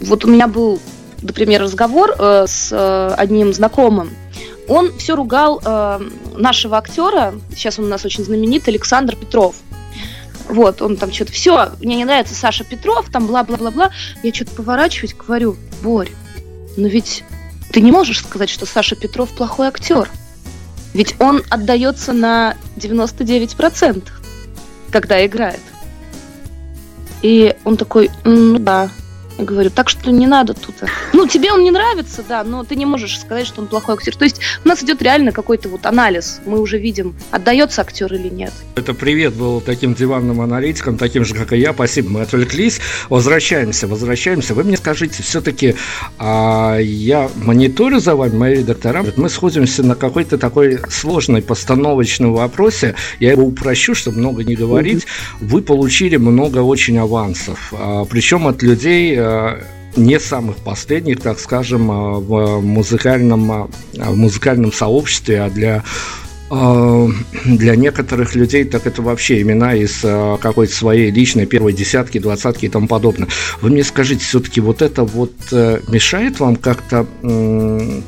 [0.00, 0.80] вот у меня был,
[1.22, 4.10] например, разговор э, с э, одним знакомым.
[4.68, 6.00] Он все ругал э,
[6.36, 9.56] нашего актера, сейчас он у нас очень знаменит, Александр Петров.
[10.48, 13.90] Вот, он там что-то, все, мне не нравится Саша Петров, там бла-бла-бла-бла.
[14.22, 16.10] Я что-то поворачиваюсь, говорю, Борь,
[16.76, 17.24] но ведь
[17.72, 20.08] ты не можешь сказать, что Саша Петров плохой актер.
[20.94, 24.08] Ведь он отдается на 99%,
[24.90, 25.60] когда играет.
[27.22, 28.88] И он такой, «М, ну да.
[29.38, 30.74] Я говорю, так что не надо тут.
[31.16, 34.14] Ну, тебе он не нравится, да, но ты не можешь сказать, что он плохой актер.
[34.14, 36.42] То есть у нас идет реально какой-то вот анализ.
[36.44, 38.52] Мы уже видим, отдается актер или нет.
[38.74, 41.72] Это привет был таким диванным аналитиком, таким же, как и я.
[41.72, 42.80] Спасибо, мы отвлеклись.
[43.08, 44.52] Возвращаемся, возвращаемся.
[44.52, 45.76] Вы мне скажите, все-таки
[46.18, 49.02] а, я мониторю за вами, мои редактора.
[49.16, 52.94] Мы сходимся на какой-то такой сложной постановочном вопросе.
[53.20, 55.06] Я его упрощу, чтобы много не говорить.
[55.40, 57.72] Вы получили много очень авансов.
[57.72, 59.64] а, причем от людей а,
[59.96, 65.82] не самых последних, так скажем, а, в музыкальном, а, в музыкальном сообществе, а для
[66.48, 72.66] для некоторых людей так это вообще имена из а, какой-то своей личной первой десятки, двадцатки
[72.66, 73.28] и тому подобное.
[73.60, 77.06] Вы мне скажите, все-таки вот это вот э, мешает вам как-то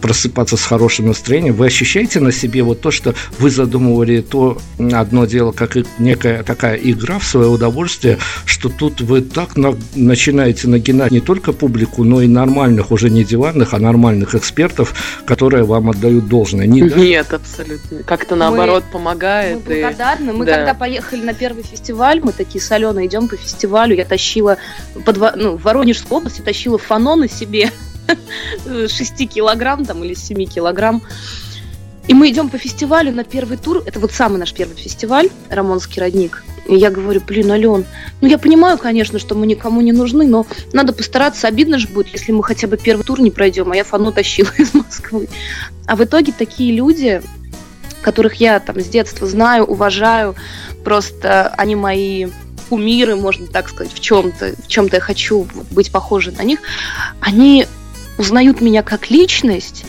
[0.00, 1.54] просыпаться с хорошим настроением?
[1.54, 6.76] Вы ощущаете на себе вот то, что вы задумывали то одно дело, как некая такая
[6.76, 12.22] игра в свое удовольствие, что тут вы так на- начинаете нагинать не только публику, но
[12.22, 14.94] и нормальных, уже не диванных, а нормальных экспертов,
[15.26, 16.66] которые вам отдают должное.
[16.66, 18.02] Не Нет, абсолютно.
[18.28, 19.66] Как-то наоборот помогает.
[19.66, 20.32] Мы и- благодарны.
[20.34, 20.56] Мы да.
[20.56, 23.96] когда поехали на первый фестиваль, мы такие соленые идем по фестивалю.
[23.96, 24.58] Я тащила
[25.06, 27.72] под, ну, в Воронежской области, тащила фаноны себе
[28.66, 31.02] 6 килограмм там или 7 килограмм.
[32.06, 33.82] И мы идем по фестивалю на первый тур.
[33.86, 36.44] Это вот самый наш первый фестиваль, Рамонский родник.
[36.66, 37.86] И я говорю, блин, Ален,
[38.20, 41.48] ну я понимаю, конечно, что мы никому не нужны, но надо постараться.
[41.48, 44.50] Обидно же будет, если мы хотя бы первый тур не пройдем, а я фану тащила
[44.58, 45.28] из Москвы.
[45.86, 47.22] А в итоге такие люди,
[48.08, 50.34] которых я там с детства знаю, уважаю,
[50.82, 52.28] просто они мои
[52.70, 56.60] кумиры, можно так сказать, в чем-то, в чем-то я хочу быть похожей на них,
[57.20, 57.66] они
[58.16, 59.84] узнают меня как личность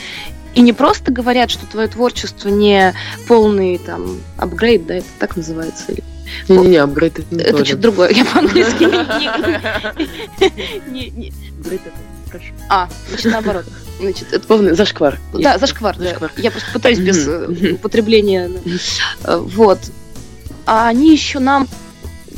[0.54, 2.94] и не просто говорят, что твое творчество не
[3.26, 6.04] полный там апгрейд, да, это так называется, или
[6.50, 8.84] Не-не-не, апгрейд это не это то что-то другое, я по-английски
[10.90, 11.96] не- не- не- Апгрейд это
[12.30, 12.50] хорошо.
[12.68, 13.66] А, значит, наоборот.
[14.00, 15.20] Значит, это Полный зашквар.
[15.34, 16.10] Да, зашквар, да.
[16.10, 16.32] Зашквар.
[16.38, 18.50] Я просто пытаюсь без э, употребления.
[19.24, 19.80] э, Вот.
[20.66, 21.68] А они еще нам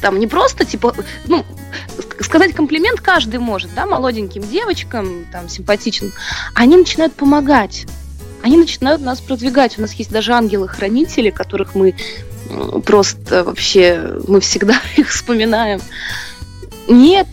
[0.02, 0.96] там не просто, типа,
[1.28, 1.46] ну,
[1.98, 6.12] ск- сказать комплимент каждый может, да, молоденьким девочкам, там, симпатичным.
[6.56, 7.86] Они начинают помогать.
[8.42, 9.78] Они начинают нас продвигать.
[9.78, 11.94] У нас есть даже ангелы-хранители, которых мы
[12.50, 15.80] э, просто вообще, мы всегда их вспоминаем.
[16.88, 17.28] Нет,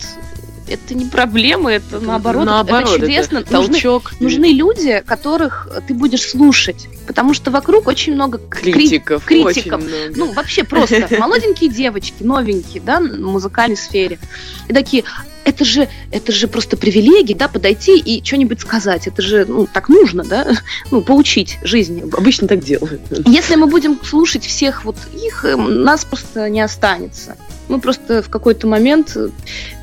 [0.69, 3.37] это не проблема, это наоборот, Наоборот, это чудесно.
[3.39, 4.11] это Нужны- толчок.
[4.19, 9.25] нужны люди, которых ты будешь слушать, потому что вокруг очень много кри- критиков.
[9.25, 9.81] критиков.
[9.81, 10.13] очень много.
[10.15, 14.19] ну, вообще просто молоденькие девочки, новенькие, да, в музыкальной сфере.
[14.67, 15.03] И такие,
[15.49, 19.07] это же, это же просто привилегия, да, подойти и что-нибудь сказать.
[19.07, 20.47] Это же, ну, так нужно, да,
[20.91, 22.03] ну, поучить жизни.
[22.15, 23.01] Обычно так делают.
[23.25, 27.35] Если мы будем слушать всех вот их, эм, нас просто не останется.
[27.67, 29.29] Мы просто в какой-то момент э,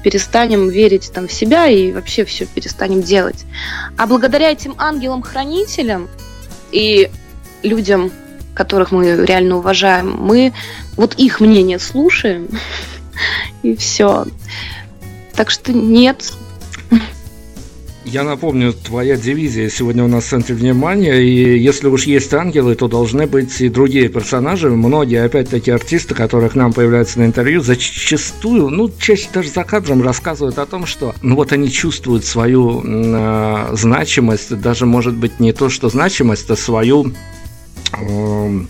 [0.02, 3.44] перестанем верить там в себя и вообще все перестанем делать.
[3.96, 6.08] А благодаря этим ангелам-хранителям
[6.72, 7.10] и
[7.62, 8.12] людям,
[8.54, 10.52] которых мы реально уважаем, мы
[10.96, 12.48] вот их мнение слушаем,
[13.62, 14.26] и все.
[15.36, 16.32] Так что нет,
[18.06, 22.76] Я напомню, твоя дивизия сегодня у нас в центре внимания, и если уж есть ангелы,
[22.76, 24.70] то должны быть и другие персонажи.
[24.70, 30.04] Многие, опять-таки, артисты, которые к нам появляются на интервью, зачастую, ну, чаще даже за кадром
[30.04, 35.52] рассказывают о том, что, ну, вот они чувствуют свою э, значимость, даже, может быть, не
[35.52, 37.12] то, что значимость, а свою...
[37.92, 38.68] эм,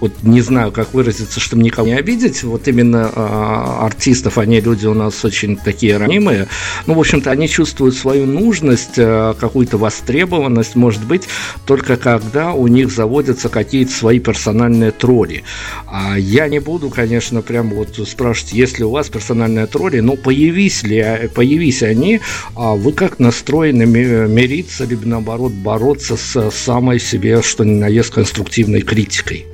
[0.00, 2.42] вот не знаю, как выразиться, чтобы никого не обидеть.
[2.42, 6.48] Вот именно э, артистов, они люди у нас очень такие ранимые.
[6.86, 11.24] Ну, в общем-то, они чувствуют свою нужность, э, какую-то востребованность, может быть,
[11.66, 15.42] только когда у них заводятся какие-то свои персональные тролли.
[15.86, 20.16] А я не буду, конечно, прям вот спрашивать, есть ли у вас персональные тролли, но
[20.16, 22.20] появись ли, появись они,
[22.54, 27.88] а вы как настроены ми- мириться, либо наоборот бороться с самой себе, что ни на
[27.88, 29.46] есть, конструктивной критикой?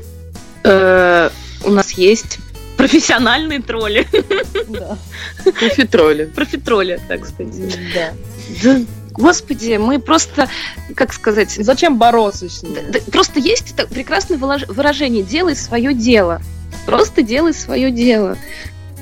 [0.64, 1.30] Э,
[1.64, 2.38] у нас есть
[2.76, 4.06] профессиональные тролли.
[4.68, 4.98] Да.
[5.44, 6.24] Профитроли.
[6.24, 7.78] Профитроли, так сказать.
[7.94, 8.12] Да.
[8.62, 8.80] Да,
[9.12, 10.48] господи, мы просто,
[10.94, 12.74] как сказать, Зачем бороться с ним?
[12.90, 16.40] да, просто есть это прекрасное выражение «делай свое дело».
[16.86, 18.36] Просто делай свое дело.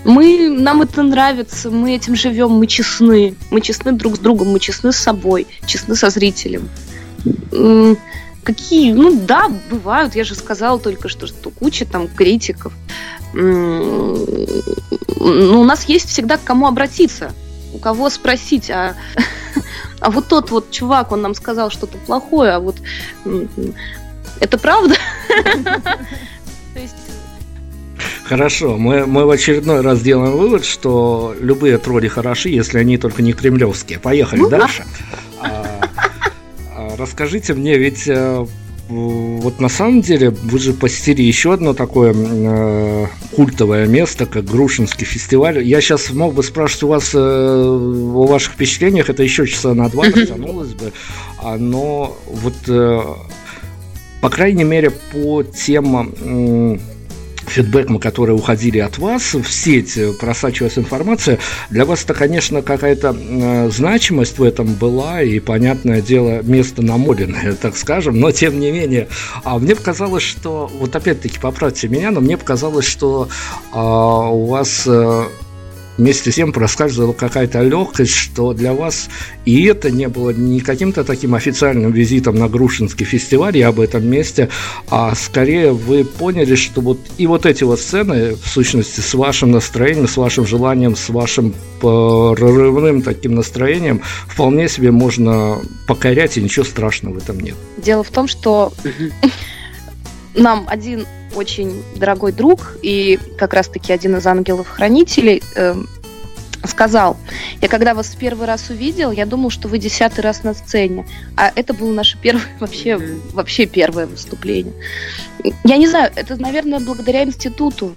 [0.05, 3.35] Мы, нам это нравится, мы этим живем, мы честны.
[3.51, 6.68] Мы честны друг с другом, мы честны с собой, честны со зрителем.
[8.44, 12.72] Какие, ну да, бывают, я же сказала только что, что куча там критиков.
[13.35, 14.26] М,
[15.20, 17.33] Ну, у нас есть всегда к кому обратиться,
[17.72, 18.96] у кого спросить, а,
[20.00, 22.76] а вот тот вот чувак, он нам сказал что-то плохое, а вот
[24.40, 24.96] это правда?
[26.74, 26.94] То есть
[28.24, 33.20] Хорошо, мы, мы в очередной раз делаем вывод, что любые тролли хороши, если они только
[33.22, 33.98] не кремлевские.
[33.98, 34.59] Поехали Ну да.
[34.61, 34.85] дальше.
[35.12, 35.16] А,
[37.03, 38.47] расскажите мне, ведь э,
[38.88, 45.05] вот на самом деле вы же посетили еще одно такое э, культовое место, как Грушинский
[45.05, 45.62] фестиваль.
[45.62, 49.88] Я сейчас мог бы спрашивать у вас э, о ваших впечатлениях, это еще часа на
[49.88, 50.93] два растянулось бы,
[51.59, 53.03] но вот э,
[54.21, 56.81] по крайней мере по тем м,
[57.53, 61.38] фидбэкам, которые уходили от вас в сеть, э, просачивалась информация,
[61.71, 67.53] для вас это, конечно, какая-то э, значимость в этом была, и, понятное дело, место намоленное,
[67.61, 69.09] так скажем, но, тем не менее,
[69.45, 73.29] а мне показалось, что, вот опять-таки, поправьте меня, но мне показалось, что
[73.73, 75.25] а, у вас э,
[75.96, 79.09] вместе с тем проскальзывала какая-то легкость, что для вас
[79.44, 84.07] и это не было не каким-то таким официальным визитом на Грушинский фестиваль, я об этом
[84.07, 84.48] месте,
[84.88, 89.50] а скорее вы поняли, что вот и вот эти вот сцены, в сущности, с вашим
[89.50, 96.64] настроением, с вашим желанием, с вашим прорывным таким настроением, вполне себе можно покорять, и ничего
[96.64, 97.57] страшного в этом нет.
[97.76, 98.72] Дело в том, что
[100.35, 105.88] нам один очень дорогой друг и как раз-таки один из ангелов-хранителей эм,
[106.64, 107.16] сказал,
[107.61, 111.07] я когда вас в первый раз увидел, я думал, что вы десятый раз на сцене,
[111.37, 112.99] а это было наше первое вообще,
[113.33, 114.75] вообще первое выступление.
[115.64, 117.97] Я не знаю, это, наверное, благодаря институту.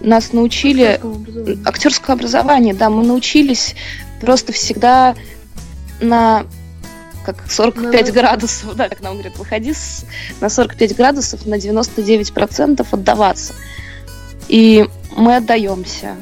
[0.00, 1.00] Нас научили
[1.64, 3.74] актерское образование, да, мы научились
[4.20, 5.14] просто всегда
[6.00, 6.44] на
[7.26, 10.04] как 45 На- градусов, да, как нам говорят, выходи с-
[10.40, 13.54] на 45 градусов на 99% отдаваться.
[14.48, 16.16] И мы отдаемся.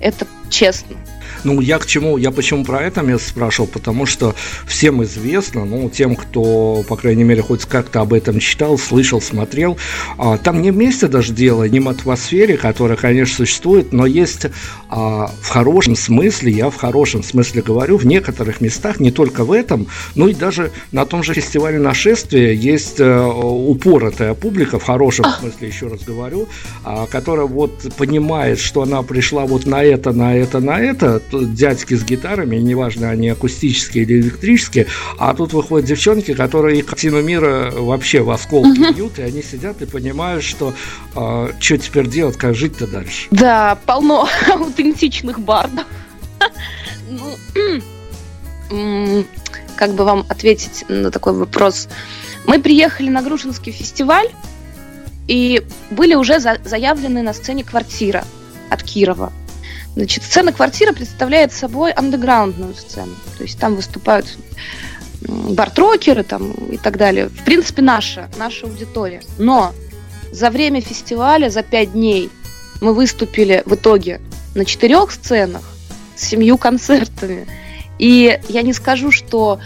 [0.00, 0.96] Это честно.
[1.44, 4.34] Ну, я к чему, я почему про это место спрашивал, потому что
[4.66, 9.76] всем известно, ну, тем, кто, по крайней мере, хоть как-то об этом читал, слышал, смотрел,
[10.16, 14.46] а, там не вместе даже дело, не в атмосфере, которая, конечно, существует, но есть
[14.88, 19.52] а, в хорошем смысле, я в хорошем смысле говорю, в некоторых местах, не только в
[19.52, 25.26] этом, но и даже на том же фестивале нашествия есть э, упоротая публика, в хорошем
[25.38, 26.48] смысле, еще раз говорю,
[26.84, 31.94] а, которая вот понимает, что она пришла вот на это, на это, на это, дядьки
[31.94, 34.86] с гитарами, неважно, они акустические или электрические,
[35.18, 39.86] а тут выходят девчонки, которые картину мира вообще в осколки бьют, и они сидят и
[39.86, 40.74] понимают, что
[41.12, 43.28] что теперь делать, как жить-то дальше.
[43.30, 45.84] Да, полно аутентичных бардов.
[48.70, 49.24] Ну,
[49.76, 51.88] как бы вам ответить на такой вопрос?
[52.46, 54.28] Мы приехали на Грушинский фестиваль,
[55.28, 58.24] и были уже за- заявлены на сцене квартира
[58.70, 59.32] от Кирова.
[59.96, 63.14] Значит, сцена квартира представляет собой андеграундную сцену.
[63.38, 64.36] То есть там выступают
[65.28, 67.28] бартрокеры там, и так далее.
[67.28, 69.22] В принципе, наша, наша аудитория.
[69.38, 69.72] Но
[70.32, 72.30] за время фестиваля, за пять дней,
[72.80, 74.20] мы выступили в итоге
[74.54, 75.62] на четырех сценах
[76.16, 77.46] с семью концертами.
[77.98, 79.60] И я не скажу, что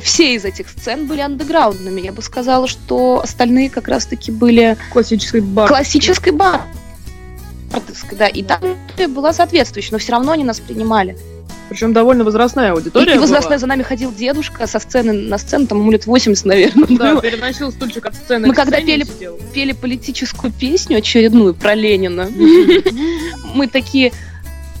[0.00, 2.00] все из этих сцен были андеграундными.
[2.00, 5.68] Я бы сказала, что остальные как раз-таки были Классический бар.
[5.68, 6.62] классической бар.
[8.12, 8.60] Да, и там
[9.08, 11.16] была соответствующая, но все равно они нас принимали.
[11.68, 13.58] Причем довольно возрастная И, аудитория и возрастной была.
[13.58, 16.86] за нами ходил дедушка со сцены на сцену, там ему лет 80, наверное.
[16.98, 17.22] Да, было.
[17.22, 19.38] переносил стульчик от сцены Мы когда и пели- сидел.
[19.54, 22.28] Пели политическую песню очередную про Ленина.
[23.54, 24.12] Мы такие,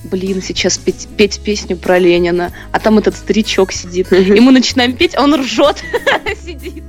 [0.04, 4.12] блин, сейчас петь, петь песню про Ленина, а там этот старичок сидит.
[4.12, 5.82] И мы начинаем петь, а он ржет,
[6.44, 6.84] сидит.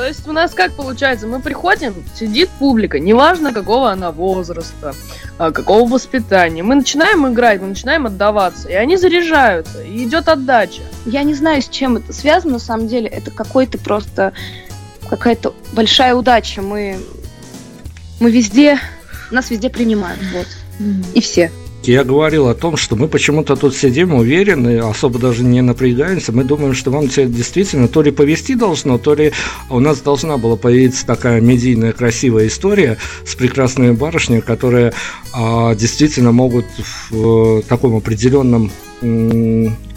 [0.00, 1.26] То есть у нас как получается?
[1.26, 4.94] Мы приходим, сидит публика, неважно какого она возраста,
[5.36, 6.62] а, какого воспитания.
[6.62, 10.80] Мы начинаем играть, мы начинаем отдаваться, и они заряжаются, и идет отдача.
[11.04, 13.08] Я не знаю, с чем это связано, на самом деле.
[13.08, 14.32] Это какой-то просто
[15.06, 16.62] какая-то большая удача.
[16.62, 16.96] Мы,
[18.20, 18.78] мы везде,
[19.30, 20.46] нас везде принимают, вот.
[21.12, 21.52] И все.
[21.82, 26.32] Я говорил о том, что мы почему-то тут сидим уверены, особо даже не напрягаемся.
[26.32, 29.32] Мы думаем, что вам действительно то ли повести должно, то ли
[29.70, 34.92] у нас должна была появиться такая медийная красивая история с прекрасными барышнями, которые
[35.32, 36.66] а, действительно могут
[37.10, 38.70] в э, таком определенном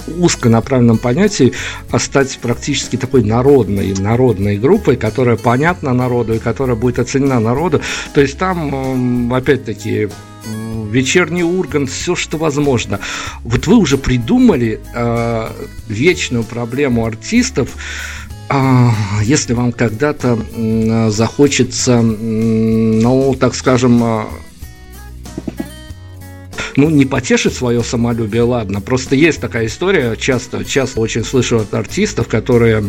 [0.07, 1.53] узконаправленном понятии
[1.91, 7.81] а стать практически такой народной, народной группой, которая понятна народу и которая будет оценена народу.
[8.13, 10.09] То есть там, опять-таки,
[10.93, 12.99] вечерний ургант, все, что возможно.
[13.43, 15.49] Вот вы уже придумали э,
[15.87, 17.69] вечную проблему артистов,
[18.49, 18.89] э,
[19.23, 24.23] если вам когда-то захочется, ну, так скажем, э,
[26.75, 28.81] ну, не потешить свое самолюбие, ладно.
[28.81, 32.83] Просто есть такая история, часто, часто очень слышу от артистов, которые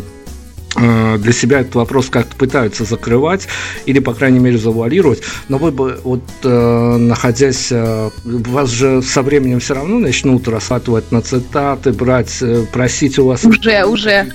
[0.75, 3.47] для себя этот вопрос как-то пытаются закрывать
[3.85, 5.21] или, по крайней мере, завуалировать.
[5.49, 7.67] Но вы бы, вот, э, находясь...
[7.71, 13.27] Э, вас же со временем все равно начнут расхватывать на цитаты, брать, э, просить у
[13.27, 13.43] вас...
[13.45, 14.31] Уже, уже.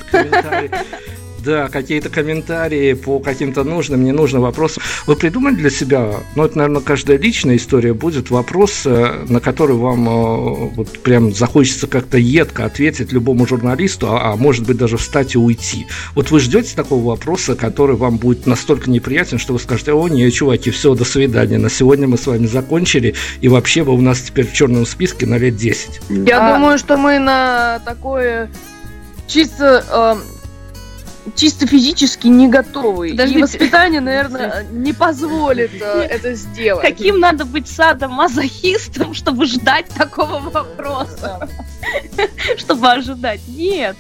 [1.45, 4.83] Да, какие-то комментарии по каким-то нужным, ненужным вопросам.
[5.07, 9.77] Вы придумали для себя, ну, это, наверное, каждая личная история будет, вопрос, э, на который
[9.77, 14.99] вам э, вот прям захочется как-то едко ответить любому журналисту, а, а может быть даже
[14.99, 15.87] встать и уйти.
[16.15, 20.31] Вот вы ждете такого вопроса, который вам будет настолько неприятен, что вы скажете, о, не,
[20.31, 24.21] чуваки, все, до свидания, на сегодня мы с вами закончили, и вообще вы у нас
[24.21, 26.01] теперь в черном списке на лет 10.
[26.27, 26.55] Я а...
[26.55, 28.51] думаю, что мы на такое
[29.27, 30.40] чисто э,
[31.37, 33.11] чисто физически не готовы.
[33.11, 33.39] Подождите.
[33.39, 36.87] И воспитание, наверное, не позволит э, это сделать.
[36.87, 41.49] Каким надо быть садомазохистом, чтобы ждать такого вопроса?
[42.57, 43.41] Чтобы ожидать?
[43.49, 43.97] Нет.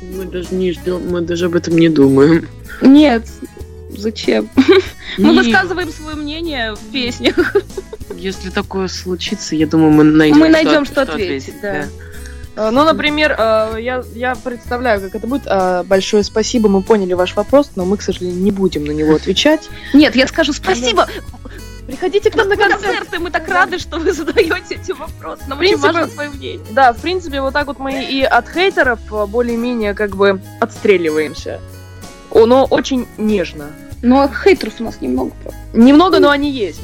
[0.00, 2.48] Мы даже не ждем, мы даже об этом не думаем.
[2.80, 3.26] Нет.
[3.90, 4.48] Зачем?
[5.18, 7.56] Мы высказываем свое мнение в песнях.
[8.14, 11.48] Если такое случится, я думаю, мы найдем, мы найдем что, что ответить.
[11.48, 11.86] ответить да.
[12.58, 15.42] Ну, например, э, я, я представляю, как это будет.
[15.46, 19.14] Э, большое спасибо, мы поняли ваш вопрос, но мы, к сожалению, не будем на него
[19.14, 19.68] отвечать.
[19.94, 21.06] Нет, я скажу спасибо.
[21.86, 25.42] Приходите к нам на концерты, мы так рады, что вы задаете эти вопросы.
[25.46, 26.66] Нам принципе, очень важно свое мнение.
[26.72, 29.00] Да, в принципе, вот так вот мы и от хейтеров
[29.30, 31.60] более-менее как бы отстреливаемся.
[32.34, 33.70] Но очень нежно.
[34.02, 35.32] Но хейтеров у нас немного.
[35.72, 36.80] Немного, но они есть.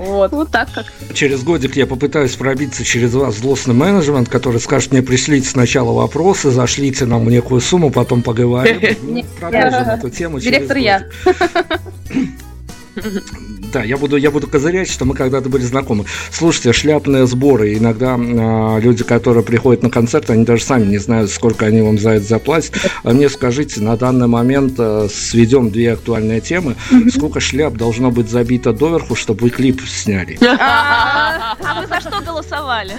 [0.00, 0.32] Вот.
[0.32, 0.86] Вот так как.
[1.12, 6.50] Через годик я попытаюсь пробиться через вас злостный менеджмент, который скажет мне пришлите сначала вопросы,
[6.50, 8.80] зашлите нам некую сумму, потом поговорим.
[9.02, 10.40] Ну, продолжим эту тему.
[10.40, 11.06] Директор я.
[13.72, 16.04] Да, я буду, я буду козырять, что мы когда-то были знакомы.
[16.32, 17.76] Слушайте, шляпные сборы.
[17.76, 21.98] Иногда э, люди, которые приходят на концерт, они даже сами не знают, сколько они вам
[21.98, 22.74] за это заплатят.
[23.04, 26.74] А мне скажите, на данный момент э, сведем две актуальные темы.
[27.10, 30.38] Сколько шляп должно быть забито доверху, чтобы вы клип сняли?
[31.62, 32.94] А вы за что голосовали?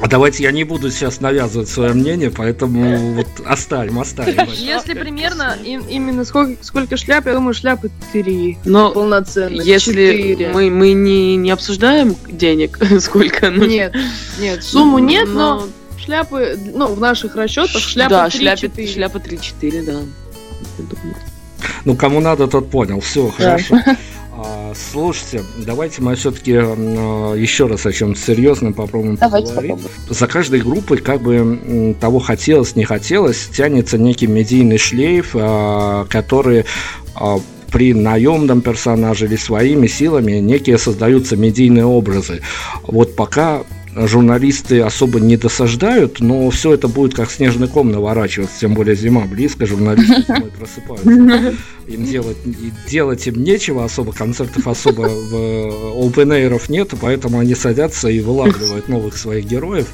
[0.00, 4.48] А давайте я не буду сейчас навязывать свое мнение, поэтому вот оставим, оставим.
[4.56, 8.58] Если примерно именно сколько, сколько шляп, я думаю, шляпы три.
[8.64, 9.64] Но полноценных.
[9.64, 13.70] Если мы, мы не, не обсуждаем денег, сколько нужно.
[13.70, 13.94] Нет,
[14.40, 15.68] нет, сумму нет, но, но
[16.02, 18.92] шляпы, ну, в наших расчетах шляпы да, 3-4.
[18.92, 20.00] Шляпы 3-4, да.
[21.84, 23.00] Ну, кому надо, тот понял.
[23.00, 23.78] Все, хорошо.
[24.34, 29.72] А, слушайте, давайте мы все-таки а, еще раз о чем-то серьезном попробуем давайте поговорить.
[29.72, 29.96] Попробуем.
[30.08, 36.64] За каждой группой, как бы того хотелось, не хотелось, тянется некий медийный шлейф, а, который
[37.70, 42.42] при наемном персонаже или своими силами некие создаются медийные образы.
[42.84, 43.62] Вот пока
[43.94, 49.22] журналисты особо не досаждают, но все это будет как снежный ком наворачиваться, тем более зима
[49.26, 51.54] близко, журналисты зимой просыпаются.
[51.88, 52.36] Им делать,
[52.88, 58.88] делать им нечего особо, концертов особо в open air нет, поэтому они садятся и вылавливают
[58.88, 59.88] новых своих героев.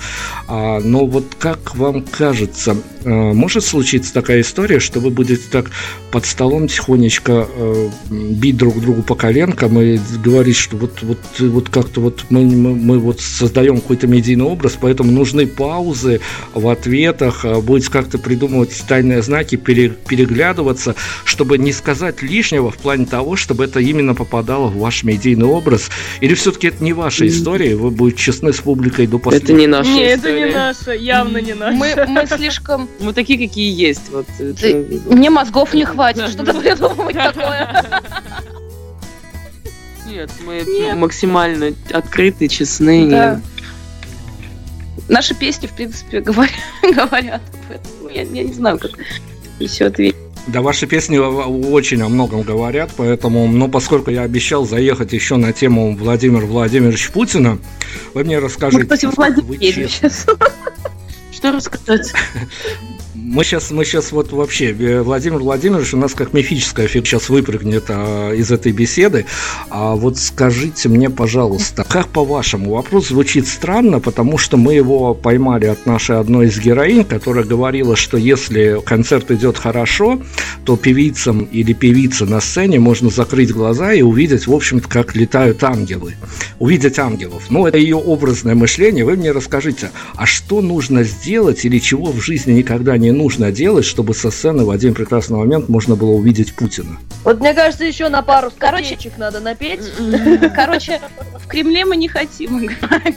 [0.46, 2.76] А, но вот как вам кажется,
[3.09, 5.70] может случиться такая история, что вы будете так
[6.11, 11.68] под столом тихонечко а, бить друг другу по коленкам и говорить, что вот, вот, вот
[11.68, 16.20] как-то вот мы, мы, мы вот создаем какой-то медийный образ, поэтому нужны паузы
[16.54, 20.94] в ответах, а, будет как-то придумывать тайные знаки, пере, переглядываться,
[21.24, 25.90] чтобы не сказать лишнего в плане того, чтобы это именно попадало в ваш медийный образ.
[26.20, 29.52] Или все-таки это не ваша история, вы будете честны с публикой до последнего?
[29.52, 30.38] Это не наша Нет, история.
[30.38, 31.76] это не наша, явно не наша.
[31.76, 32.88] Мы, мы слишком...
[33.01, 34.11] Мы такие, какие есть.
[34.11, 34.26] Вот,
[35.07, 37.84] мне мозгов не хватит, что-то придумывать такое.
[40.07, 40.96] Нет, мы Нет.
[40.96, 43.11] максимально открыты, честны.
[43.11, 43.40] Да.
[45.09, 48.14] Наши песни, в принципе, говорят, говорят об этом.
[48.14, 48.92] Я, я не знаю, как
[49.61, 50.16] еще ответить.
[50.46, 55.53] Да, ваши песни очень о многом говорят, поэтому, но поскольку я обещал заехать еще на
[55.53, 57.59] тему Владимира Владимировича Путина,
[58.14, 58.84] вы мне расскажите.
[58.84, 60.26] Мы, кстати, Владимир сейчас.
[61.39, 62.12] Что рассказать?
[63.31, 67.29] Мы сейчас, мы сейчас вот вообще, э, Владимир Владимирович у нас как мифическая фиг сейчас
[67.29, 69.26] выпрыгнет а, из этой беседы.
[69.68, 72.70] А вот скажите мне, пожалуйста, как по-вашему?
[72.70, 77.97] Вопрос звучит странно, потому что мы его поймали от нашей одной из героинь, которая говорила,
[77.97, 80.22] что если концерт идет хорошо,
[80.64, 85.62] то певицам или певице на сцене можно закрыть глаза и увидеть, в общем-то, как летают
[85.64, 86.14] ангелы.
[86.59, 87.43] Увидеть ангелов.
[87.51, 89.05] Ну, это ее образное мышление.
[89.05, 93.85] Вы мне расскажите, а что нужно сделать или чего в жизни никогда не нужно делать,
[93.85, 96.99] чтобы со сцены в один прекрасный момент можно было увидеть Путина?
[97.25, 99.81] Вот мне кажется, еще на пару скамеечек надо напеть.
[100.55, 101.01] Короче,
[101.39, 103.16] в Кремле мы не хотим играть.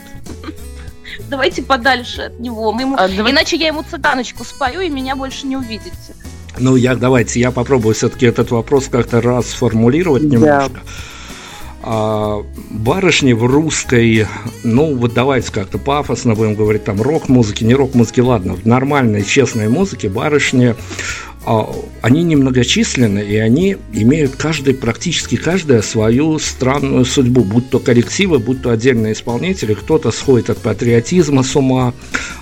[1.29, 2.73] Давайте подальше от него.
[2.73, 2.95] Мы ему...
[2.97, 3.31] а, давай...
[3.31, 6.15] Иначе я ему цыганочку спою, и меня больше не увидите.
[6.59, 10.81] Ну, я давайте, я попробую все-таки этот вопрос как-то расформулировать немножко.
[11.83, 14.27] А, барышни в русской,
[14.63, 19.67] ну вот давайте как-то пафосно будем говорить, там рок-музыки, не рок-музыки, ладно, в нормальной, честной
[19.67, 20.75] музыке барышни,
[21.43, 21.73] а,
[22.03, 28.61] они немногочисленны, и они имеют каждый, практически каждая свою странную судьбу, будь то коллективы, будь
[28.61, 31.95] то отдельные исполнители, кто-то сходит от патриотизма с ума,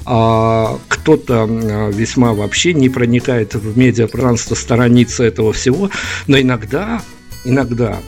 [0.06, 1.46] а кто-то
[1.94, 5.90] весьма вообще не проникает в медиапространство, сторонится этого всего,
[6.28, 7.02] но иногда,
[7.46, 8.00] иногда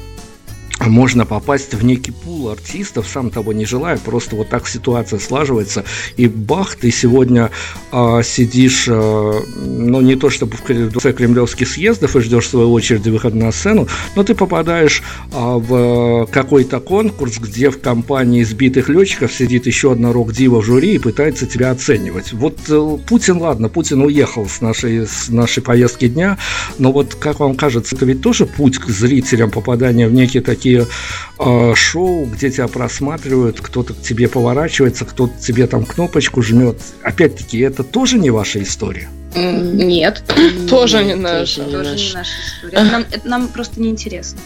[0.88, 5.84] можно попасть в некий пул артистов, сам того не желая, просто вот так ситуация слаживается,
[6.18, 7.52] и бах, ты сегодня
[7.92, 13.10] э, сидишь, э, ну не то чтобы в конце кремлевских съездов и ждешь своей очереди
[13.10, 19.32] выхода на сцену, но ты попадаешь э, в какой-то конкурс, где в компании избитых летчиков
[19.32, 22.34] сидит еще одна рок-дива в жюри и пытается тебя оценивать.
[22.34, 26.38] Вот э, Путин, ладно, Путин уехал с нашей, с нашей поездки дня,
[26.78, 30.88] но вот как вам кажется, это ведь тоже путь к зрителям попадания в некие такие
[31.76, 36.78] шоу, где тебя просматривают, кто-то к тебе поворачивается, кто-то тебе там кнопочку жмет.
[37.04, 39.10] Опять-таки, это тоже не ваша история?
[39.36, 40.24] Нет.
[40.70, 41.64] Тоже не наша.
[41.64, 42.84] Тоже не наша история.
[42.84, 44.40] Нам, это нам просто неинтересно.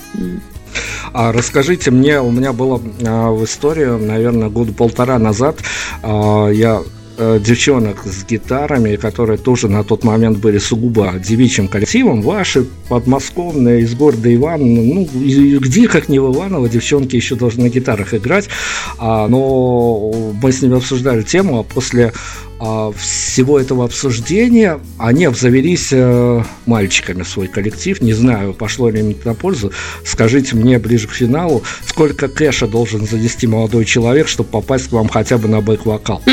[1.14, 5.60] А расскажите мне, у меня была а, в истории, наверное, года полтора назад,
[6.04, 6.84] а, я
[7.18, 12.22] Э, девчонок с гитарами, которые тоже на тот момент были сугубо девичьим коллективом.
[12.22, 17.70] Ваши подмосковные из города Иван, ну, где, как не в Иваново, девчонки еще должны на
[17.70, 18.50] гитарах играть.
[18.98, 20.12] А, но
[20.42, 22.12] мы с ними обсуждали тему, а после
[22.60, 28.02] всего этого обсуждения они обзавелись э, мальчиками свой коллектив.
[28.02, 29.74] Не знаю, пошло ли им на пользу.
[30.06, 35.10] Скажите мне ближе к финалу, сколько кэша должен занести молодой человек, чтобы попасть к вам
[35.10, 36.22] хотя бы на бэк-вокал?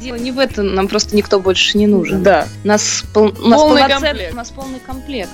[0.00, 2.22] Дело не в этом, нам просто никто больше не нужен.
[2.22, 2.46] Да.
[2.64, 4.32] Нас, пол, у нас полный комплект.
[4.32, 5.30] У нас полный комплект.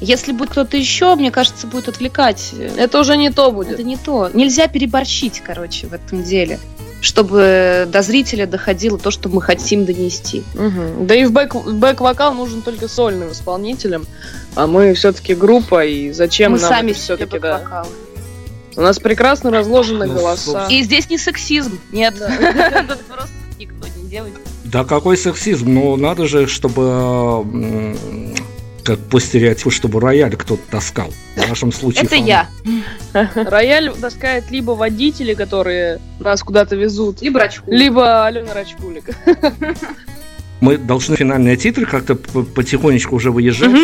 [0.00, 2.52] Если будет кто-то еще, мне кажется, будет отвлекать.
[2.76, 3.74] Это уже не то будет.
[3.74, 4.28] Это не то.
[4.34, 6.58] Нельзя переборщить, короче, в этом деле
[7.02, 10.44] чтобы до зрителя доходило то, что мы хотим донести.
[10.54, 11.04] Угу.
[11.04, 14.06] Да и в бэк, бэк-вокал нужен только сольным исполнителям,
[14.54, 17.84] а мы все-таки группа, и зачем мы нам сами все-таки, да.
[18.76, 20.68] У нас прекрасно разложены ну, голоса.
[20.70, 22.14] И здесь не сексизм, нет.
[22.88, 24.34] Тут просто никто не делает.
[24.64, 25.74] Да какой сексизм?
[25.74, 27.96] Ну, надо же, чтобы
[28.84, 31.12] как по стереотипу, чтобы рояль кто-то таскал.
[31.36, 32.04] В нашем случае...
[32.04, 32.48] Это я.
[33.34, 37.78] Рояль таскает либо водители, которые нас куда-то везут, либо Рачкулик.
[37.78, 39.04] Либо Алена Рачкулик
[40.62, 43.68] мы должны финальные титры как-то потихонечку уже выезжать.
[43.68, 43.80] Угу.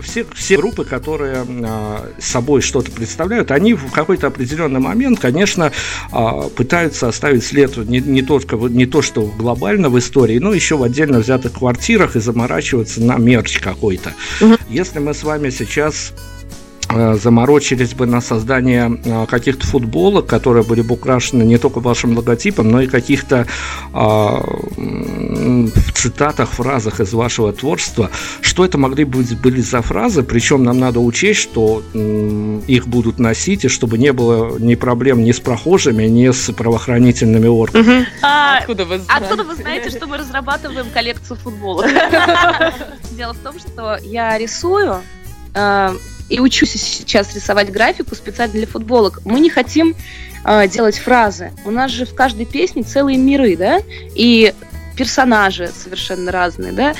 [0.00, 5.72] Все, все группы, которые а, собой что-то представляют, они в какой-то определенный момент, конечно,
[6.12, 10.76] а, пытаются оставить след не, не, только, не то, что глобально в истории, но еще
[10.76, 14.12] в отдельно взятых квартирах и заморачиваться на мерч какой-то.
[14.40, 14.56] Угу.
[14.68, 16.12] Если мы с вами сейчас
[16.90, 22.70] заморочились бы на создание э, каких-то футболок, которые были бы украшены не только вашим логотипом,
[22.70, 23.46] но и каких-то
[23.92, 24.42] а,
[24.76, 28.10] в цитатах, фразах из вашего творчества.
[28.40, 30.22] Что это могли быть были за фразы?
[30.22, 35.32] Причем нам надо учесть, что их будут носить, и чтобы не было ни проблем ни
[35.32, 38.00] с прохожими, ни с правоохранительными органами.
[38.00, 38.06] Угу.
[38.22, 39.24] А, откуда, вы знаете?
[39.24, 41.86] откуда вы знаете, что мы разрабатываем коллекцию футболок?
[43.12, 45.02] Дело в том, что я рисую
[45.54, 45.94] э,
[46.30, 49.20] и учусь сейчас рисовать графику специально для футболок.
[49.24, 49.94] Мы не хотим
[50.44, 51.52] э, делать фразы.
[51.64, 53.80] У нас же в каждой песне целые миры, да,
[54.14, 54.54] и
[54.96, 56.94] персонажи совершенно разные, да.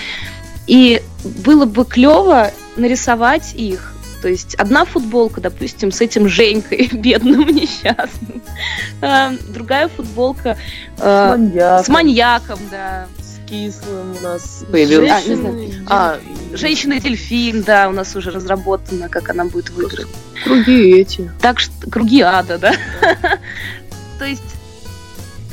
[0.67, 1.01] И
[1.45, 3.95] было бы клево нарисовать их.
[4.21, 8.43] То есть одна футболка, допустим, с этим Женькой, бедным, несчастным.
[9.01, 10.59] Э, другая футболка
[10.99, 11.85] э, с маньяком.
[11.85, 13.07] с маньяком, да
[13.51, 15.11] кислым у нас Появилась.
[15.11, 15.85] А, женщины.
[15.87, 16.19] А,
[16.53, 20.07] Женщина-дельфин, да, у нас уже разработано, как она будет выиграть.
[20.45, 21.31] Круги эти.
[21.41, 22.73] Так что круги ада, да?
[24.19, 24.43] То есть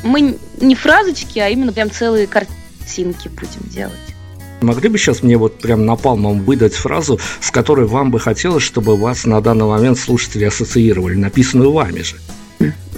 [0.04, 3.94] мы не фразочки, а именно прям целые картинки будем делать.
[4.62, 8.98] Могли бы сейчас мне вот прям напалмом выдать фразу, с которой вам бы хотелось, чтобы
[8.98, 12.16] вас на данный момент слушатели ассоциировали, написанную вами же?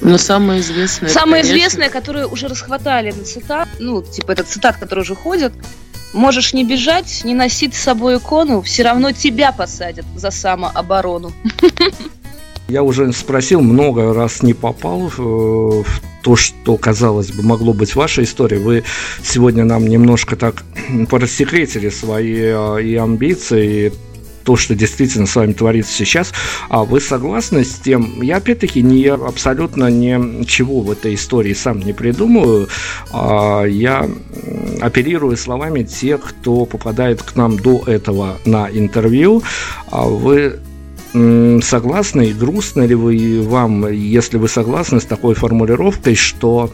[0.01, 1.09] Ну, самое известное.
[1.09, 1.57] Самое конечно.
[1.57, 5.53] известное, которое уже расхватали на цитат, ну, типа этот цитат, который уже ходит.
[6.13, 11.31] Можешь не бежать, не носить с собой икону, все равно тебя посадят за самооборону.
[12.67, 17.95] Я уже спросил, много раз не попал в, в то, что, казалось бы, могло быть
[17.95, 18.61] вашей историей.
[18.61, 18.83] Вы
[19.23, 20.63] сегодня нам немножко так
[21.09, 23.93] порассекретили свои э, и амбиции, и
[24.49, 26.33] то, что действительно с вами творится сейчас.
[26.69, 28.19] А вы согласны с тем?
[28.23, 32.67] Я опять-таки не абсолютно ничего в этой истории сам не придумываю.
[33.13, 34.09] А я
[34.81, 39.43] оперирую словами тех, кто попадает к нам до этого на интервью.
[39.91, 40.57] А вы
[41.13, 46.71] согласны и грустно ли вы вам, если вы согласны с такой формулировкой, что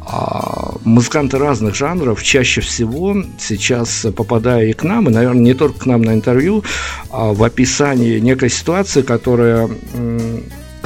[0.00, 5.80] а, музыканты разных жанров чаще всего сейчас, попадая и к нам, и, наверное, не только
[5.80, 6.64] к нам на интервью,
[7.10, 9.68] а в описании некой ситуации, которая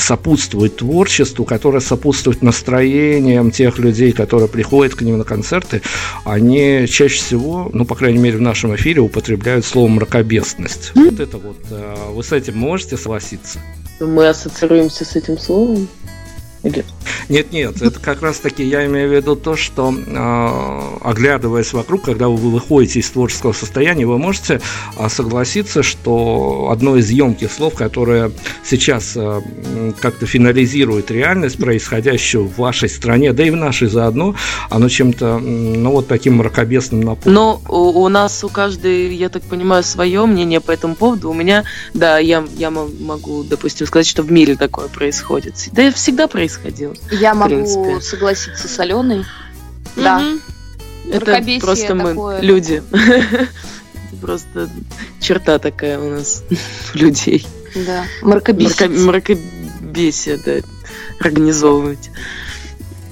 [0.03, 5.83] сопутствует творчеству, которая сопутствует настроениям тех людей, которые приходят к ним на концерты,
[6.25, 10.93] они чаще всего, ну, по крайней мере, в нашем эфире употребляют слово мракобесность.
[10.95, 13.61] Вот это вот, э, вы с этим можете согласиться?
[14.01, 15.89] Мы ассоциируемся с этим словом.
[16.63, 16.85] Или...
[17.29, 22.03] Нет, нет, это как раз таки я имею в виду то, что э, оглядываясь вокруг,
[22.03, 24.61] когда вы выходите из творческого состояния, вы можете
[24.97, 28.33] э, согласиться, что одно из емких слов, которое
[28.65, 29.41] сейчас э,
[30.01, 34.35] как-то финализирует реальность, происходящую в вашей стране, да и в нашей заодно,
[34.71, 37.41] оно чем-то, ну вот таким мракобесным наполнено.
[37.41, 41.31] Но у, у нас у каждой, я так понимаю, свое мнение по этому поводу.
[41.31, 45.55] У меня, да, я, я мо- могу, допустим, сказать, что в мире такое происходит.
[45.73, 46.29] Да и всегда
[46.59, 46.95] происходило.
[47.11, 48.01] Я могу принципе.
[48.01, 49.25] согласиться с Аленой.
[49.97, 50.19] Да.
[50.21, 50.41] Мгм.
[51.11, 52.41] Это просто мы такое.
[52.41, 52.83] люди.
[54.21, 54.69] Просто
[55.21, 56.55] черта такая у нас у
[56.99, 57.47] людей.
[57.75, 58.05] Да.
[58.23, 58.89] Мрако- Мракобесие.
[58.89, 60.53] Мракобесие, да,
[61.21, 62.11] организовывать.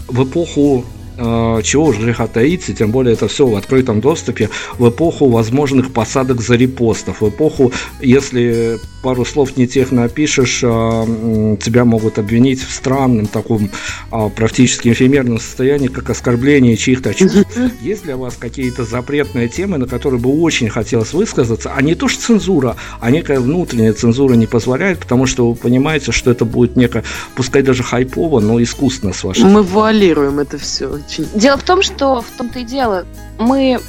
[0.09, 0.85] в эпоху
[1.17, 5.93] э, чего уж греха таиться, тем более это все в открытом доступе, в эпоху возможных
[5.93, 12.63] посадок за репостов, в эпоху, если пару слов не тех напишешь, м, тебя могут обвинить
[12.63, 13.71] в странном таком
[14.11, 17.47] а, практически эфемерном состоянии, как оскорбление чьих-то чувств.
[17.81, 22.09] Есть для вас какие-то запретные темы, на которые бы очень хотелось высказаться, а не то,
[22.09, 26.77] что цензура, а некая внутренняя цензура не позволяет, потому что вы понимаете, что это будет
[26.77, 27.03] неко,
[27.35, 31.27] пускай даже хайпово, но искусственно с вашей Мы вуалируем это все очень.
[31.35, 33.07] Дело в том, что в том-то и дело,
[33.39, 33.81] мы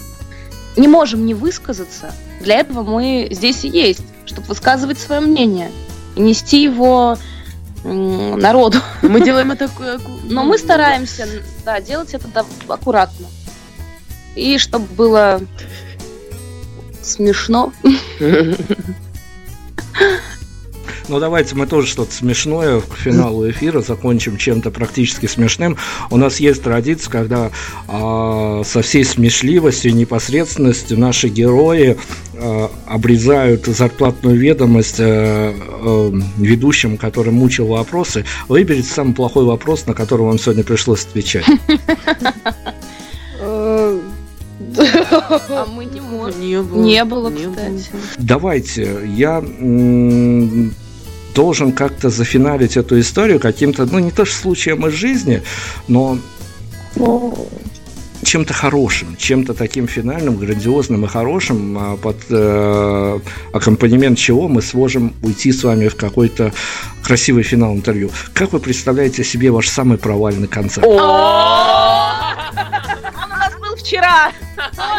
[0.77, 2.13] не можем не высказаться.
[2.41, 5.71] Для этого мы здесь и есть, чтобы высказывать свое мнение
[6.15, 7.17] и нести его
[7.83, 8.77] народу.
[9.01, 9.99] Мы делаем это аку-
[10.29, 11.27] Но мы стараемся,
[11.65, 13.27] да, делать это аккуратно.
[14.35, 15.41] И чтобы было
[17.01, 17.73] смешно.
[21.11, 25.75] Ну, давайте мы тоже что-то смешное к финалу эфира закончим чем-то практически смешным.
[26.09, 27.51] У нас есть традиция, когда
[27.89, 31.97] а, со всей смешливостью и непосредственностью наши герои
[32.35, 38.23] а, обрезают зарплатную ведомость а, а, ведущим, который мучил вопросы.
[38.47, 41.45] Выберите самый плохой вопрос, на который вам сегодня пришлось отвечать.
[43.41, 43.99] Э,
[45.49, 46.39] А мы не можем.
[46.39, 46.81] Не было.
[46.85, 47.89] Не было, кстати.
[48.17, 50.73] Давайте, я м,
[51.33, 55.41] должен как-то зафиналить эту историю каким-то, ну, не то что случаем из жизни,
[55.87, 56.17] но
[58.23, 63.19] чем-то хорошим, чем-то таким финальным, грандиозным и хорошим, а, под э,
[63.53, 66.53] аккомпанемент чего мы сможем уйти с вами в какой-то
[67.03, 68.11] красивый финал интервью.
[68.33, 70.85] Как вы представляете себе ваш самый провальный концерт?
[70.85, 70.97] Он у
[73.27, 74.31] нас был вчера.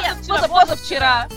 [0.03, 0.17] Нет,
[0.49, 1.29] позавчера.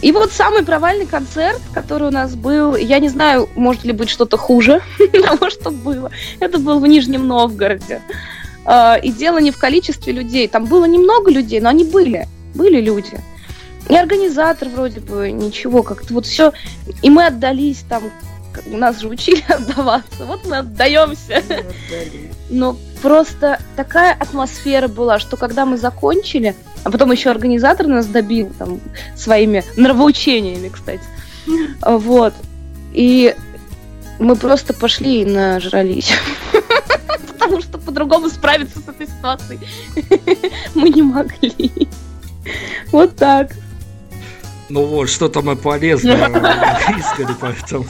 [0.00, 4.08] И вот самый провальный концерт, который у нас был, я не знаю, может ли быть
[4.08, 4.80] что-то хуже
[5.12, 6.10] того, что было.
[6.40, 8.00] Это был в Нижнем Новгороде.
[8.64, 10.46] А, И дело не в количестве людей.
[10.46, 12.28] Там было немного людей, но они были.
[12.54, 13.20] Были люди.
[13.88, 16.52] И организатор вроде бы ничего, как-то вот все.
[17.02, 18.04] И мы отдались там,
[18.66, 20.26] нас же учили отдаваться.
[20.26, 21.42] Вот мы отдаемся.
[22.50, 28.52] Но просто такая атмосфера была, что когда мы закончили, а потом еще организатор нас добил
[28.58, 28.80] там
[29.16, 31.02] своими нравоучениями, кстати.
[31.86, 32.34] Вот.
[32.92, 33.34] И
[34.18, 36.12] мы просто пошли и нажрались.
[37.38, 39.60] Потому что по-другому справиться с этой ситуацией
[40.74, 41.88] мы не могли.
[42.90, 43.52] Вот так.
[44.68, 46.10] Ну вот, что-то мы полезно
[46.98, 47.86] искали, поэтому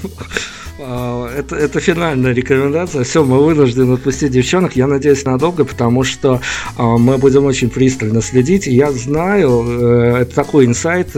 [0.79, 3.05] это, это финальная рекомендация.
[3.05, 4.77] Все, мы вынуждены отпустить девчонок.
[4.77, 6.41] Я надеюсь, надолго, потому что
[6.77, 8.67] а, мы будем очень пристально следить.
[8.67, 11.09] Я знаю, э, это такой инсайт,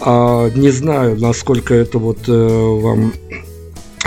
[0.00, 3.12] а, не знаю, насколько это вот э, вам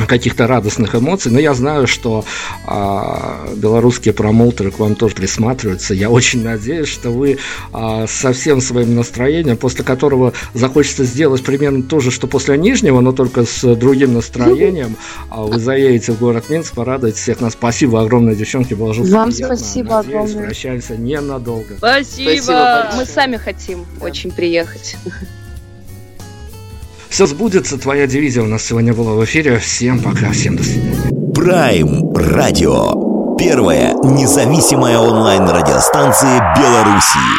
[0.05, 2.23] каких-то радостных эмоций, но я знаю, что
[2.65, 5.93] а, белорусские промоутеры к вам тоже присматриваются.
[5.93, 7.37] Я очень надеюсь, что вы
[7.73, 12.99] а, со всем своим настроением, после которого захочется сделать примерно то же, что после Нижнего,
[13.01, 14.95] но только с другим настроением,
[15.29, 17.53] а, вы заедете в город Минск, порадуете всех нас.
[17.53, 19.55] Спасибо огромное, девчонки, было жутко Вам приятно.
[19.55, 20.45] спасибо Надеюсь, огромное.
[20.45, 21.75] прощаемся ненадолго.
[21.77, 22.29] Спасибо.
[22.31, 24.97] Спасибо Мы сами хотим очень приехать.
[27.09, 29.59] Все сбудется, твоя дивизия у нас сегодня была в эфире.
[29.59, 31.33] Всем пока, всем до свидания.
[31.33, 33.35] Прайм Радио.
[33.37, 37.37] Первая независимая онлайн-радиостанция Беларуси.